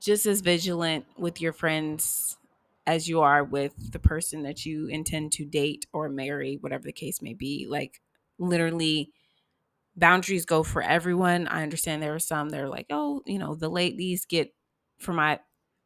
just 0.00 0.26
as 0.26 0.40
vigilant 0.40 1.06
with 1.16 1.40
your 1.40 1.52
friends 1.52 2.36
as 2.86 3.08
you 3.08 3.20
are 3.20 3.42
with 3.42 3.92
the 3.92 3.98
person 3.98 4.42
that 4.44 4.64
you 4.64 4.86
intend 4.86 5.32
to 5.32 5.44
date 5.44 5.86
or 5.92 6.08
marry, 6.08 6.56
whatever 6.60 6.84
the 6.84 6.92
case 6.92 7.20
may 7.20 7.34
be. 7.34 7.66
Like, 7.68 8.00
literally, 8.38 9.10
boundaries 9.96 10.44
go 10.44 10.62
for 10.62 10.82
everyone. 10.82 11.48
I 11.48 11.62
understand 11.62 12.02
there 12.02 12.14
are 12.14 12.20
some 12.20 12.50
that 12.50 12.60
are 12.60 12.68
like, 12.68 12.86
oh, 12.90 13.22
you 13.26 13.38
know, 13.38 13.54
the 13.54 13.68
ladies 13.68 14.24
get, 14.24 14.54
for 14.98 15.12
my, 15.12 15.40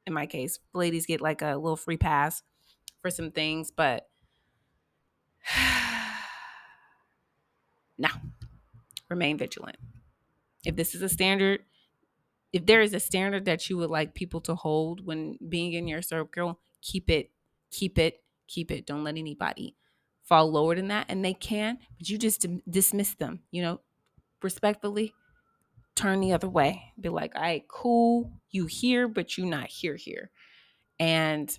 in 0.07 0.12
my 0.12 0.27
case, 0.27 0.59
ladies 0.75 1.07
get 1.07 1.23
like 1.23 1.40
a 1.40 1.57
little 1.57 1.77
free 1.77 1.96
pass 1.96 2.42
for 3.01 3.11
some 3.11 3.31
things, 3.31 3.70
but 3.70 4.07
no, 7.99 8.09
remain 9.09 9.38
vigilant. 9.38 9.77
If 10.66 10.77
this 10.77 10.94
is 10.94 11.01
a 11.01 11.09
standard, 11.09 11.61
if 12.52 12.66
there 12.66 12.80
is 12.80 12.94
a 12.94 13.00
standard 13.00 13.44
that 13.44 13.68
you 13.68 13.76
would 13.76 13.90
like 13.90 14.14
people 14.14 14.40
to 14.42 14.54
hold 14.54 15.06
when 15.06 15.38
being 15.48 15.72
in 15.72 15.86
your 15.86 16.02
circle, 16.02 16.58
keep 16.82 17.08
it, 17.10 17.30
keep 17.70 17.98
it, 17.98 18.22
keep 18.48 18.70
it. 18.70 18.86
Don't 18.86 19.04
let 19.04 19.16
anybody 19.16 19.76
fall 20.22 20.50
lower 20.50 20.74
than 20.74 20.88
that. 20.88 21.06
And 21.08 21.24
they 21.24 21.34
can, 21.34 21.78
but 21.98 22.08
you 22.08 22.18
just 22.18 22.46
dismiss 22.68 23.14
them, 23.14 23.40
you 23.50 23.62
know, 23.62 23.80
respectfully 24.42 25.12
turn 25.94 26.20
the 26.20 26.32
other 26.32 26.48
way. 26.48 26.82
Be 26.98 27.08
like, 27.08 27.34
all 27.36 27.42
right, 27.42 27.66
cool, 27.68 28.32
you 28.50 28.66
here, 28.66 29.06
but 29.06 29.36
you 29.36 29.46
not 29.46 29.68
here 29.68 29.96
here. 29.96 30.30
And 30.98 31.56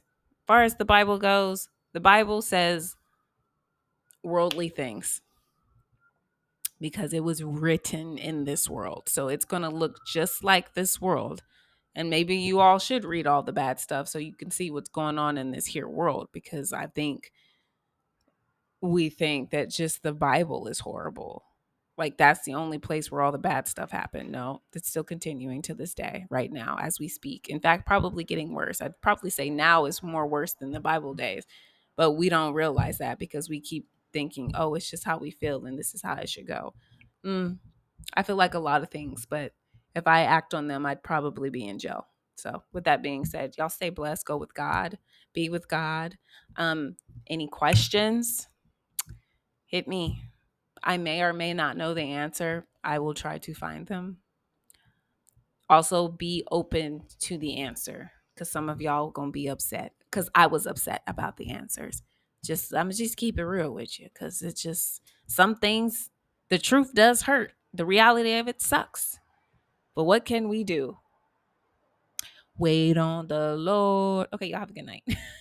far 0.48 0.64
as 0.64 0.76
the 0.76 0.86
Bible 0.86 1.18
goes, 1.18 1.70
the 1.94 2.00
Bible 2.00 2.42
says 2.42 2.96
worldly 4.24 4.70
things 4.70 5.22
because 6.82 7.14
it 7.14 7.24
was 7.24 7.44
written 7.44 8.18
in 8.18 8.44
this 8.44 8.70
world. 8.70 9.04
So 9.08 9.30
it's 9.30 9.46
going 9.46 9.62
to 9.62 9.70
look 9.70 10.00
just 10.06 10.44
like 10.44 10.74
this 10.74 11.00
world. 11.00 11.44
And 11.96 12.10
maybe 12.10 12.36
you 12.36 12.60
all 12.60 12.80
should 12.80 13.06
read 13.06 13.28
all 13.28 13.44
the 13.44 13.54
bad 13.54 13.80
stuff 13.80 14.08
so 14.08 14.18
you 14.20 14.34
can 14.34 14.52
see 14.52 14.72
what's 14.72 14.90
going 14.90 15.20
on 15.20 15.38
in 15.38 15.52
this 15.52 15.68
here 15.68 15.88
world 15.88 16.30
because 16.34 16.74
I 16.74 16.88
think 16.88 17.32
we 18.82 19.10
think 19.10 19.52
that 19.52 19.70
just 19.70 20.02
the 20.02 20.14
Bible 20.14 20.68
is 20.68 20.80
horrible 20.80 21.44
like 22.02 22.18
that's 22.18 22.44
the 22.46 22.56
only 22.56 22.80
place 22.80 23.12
where 23.12 23.22
all 23.22 23.32
the 23.32 23.38
bad 23.38 23.68
stuff 23.68 23.92
happened. 23.92 24.32
No, 24.32 24.64
it's 24.74 24.90
still 24.90 25.04
continuing 25.04 25.62
to 25.64 25.76
this 25.76 25.94
day, 25.94 26.26
right 26.32 26.52
now, 26.52 26.78
as 26.82 27.00
we 27.00 27.08
speak. 27.08 27.48
In 27.48 27.60
fact, 27.60 27.86
probably 27.86 28.24
getting 28.24 28.56
worse. 28.56 28.82
I'd 28.82 29.00
probably 29.02 29.30
say 29.30 29.52
now 29.52 29.86
is 29.86 30.02
more 30.02 30.26
worse 30.26 30.54
than 30.54 30.72
the 30.72 30.80
Bible 30.80 31.14
days, 31.14 31.46
but 31.96 32.14
we 32.14 32.28
don't 32.30 32.56
realize 32.56 32.98
that 32.98 33.20
because 33.20 33.50
we 33.50 33.62
keep 33.62 33.88
thinking, 34.14 34.52
oh, 34.56 34.76
it's 34.76 34.90
just 34.90 35.04
how 35.04 35.18
we 35.18 35.32
feel 35.32 35.66
and 35.66 35.78
this 35.78 35.94
is 35.94 36.02
how 36.02 36.16
it 36.16 36.30
should 36.30 36.48
go. 36.48 36.74
Mm, 37.26 37.58
I 38.14 38.24
feel 38.24 38.36
like 38.36 38.54
a 38.54 38.60
lot 38.60 38.82
of 38.82 38.90
things, 38.90 39.26
but 39.26 39.54
if 39.96 40.08
I 40.08 40.24
act 40.24 40.54
on 40.54 40.68
them, 40.68 40.86
I'd 40.86 41.04
probably 41.04 41.50
be 41.50 41.68
in 41.68 41.80
jail. 41.80 42.08
So, 42.36 42.64
with 42.74 42.86
that 42.86 43.04
being 43.04 43.26
said, 43.26 43.56
y'all 43.58 43.70
stay 43.70 43.90
blessed, 43.90 44.26
go 44.26 44.38
with 44.38 44.54
God, 44.54 44.98
be 45.34 45.50
with 45.50 45.68
God. 45.68 46.18
Um, 46.56 46.96
any 47.28 47.48
questions? 47.48 48.48
Hit 49.68 49.88
me 49.88 50.32
I 50.84 50.98
may 50.98 51.22
or 51.22 51.34
may 51.34 51.54
not 51.54 51.78
know 51.78 51.94
the 51.94 52.02
answer. 52.02 52.66
I 52.84 53.00
will 53.00 53.14
try 53.14 53.38
to 53.40 53.54
find 53.54 53.88
them. 53.88 54.18
Also, 55.70 56.08
be 56.08 56.44
open 56.52 57.04
to 57.20 57.38
the 57.38 57.58
answer 57.58 58.12
because 58.34 58.52
some 58.52 58.68
of 58.68 58.82
y'all 58.82 59.12
gonna 59.12 59.32
be 59.32 59.48
upset 59.48 59.94
because 60.10 60.30
I 60.36 60.48
was 60.48 60.66
upset 60.66 61.02
about 61.08 61.38
the 61.38 61.52
answers. 61.52 62.02
Just 62.44 62.74
I'm 62.74 62.92
just 62.92 63.18
keep 63.18 63.38
it 63.38 63.46
real 63.46 63.72
with 63.72 64.00
you 64.00 64.10
because 64.14 64.42
it's 64.42 64.62
just 64.62 65.02
some 65.28 65.56
things. 65.56 66.10
The 66.50 66.58
truth 66.58 66.94
does 66.94 67.24
hurt. 67.24 67.54
The 67.74 67.86
reality 67.86 68.34
of 68.34 68.48
it 68.48 68.62
sucks. 68.62 69.20
But 69.96 70.06
what 70.06 70.26
can 70.26 70.50
we 70.50 70.64
do? 70.64 70.98
Wait 72.58 72.98
on 72.98 73.28
the 73.28 73.56
Lord. 73.56 74.28
Okay, 74.34 74.48
y'all 74.48 74.60
have 74.60 74.70
a 74.70 74.74
good 74.74 74.86
night. 74.86 75.04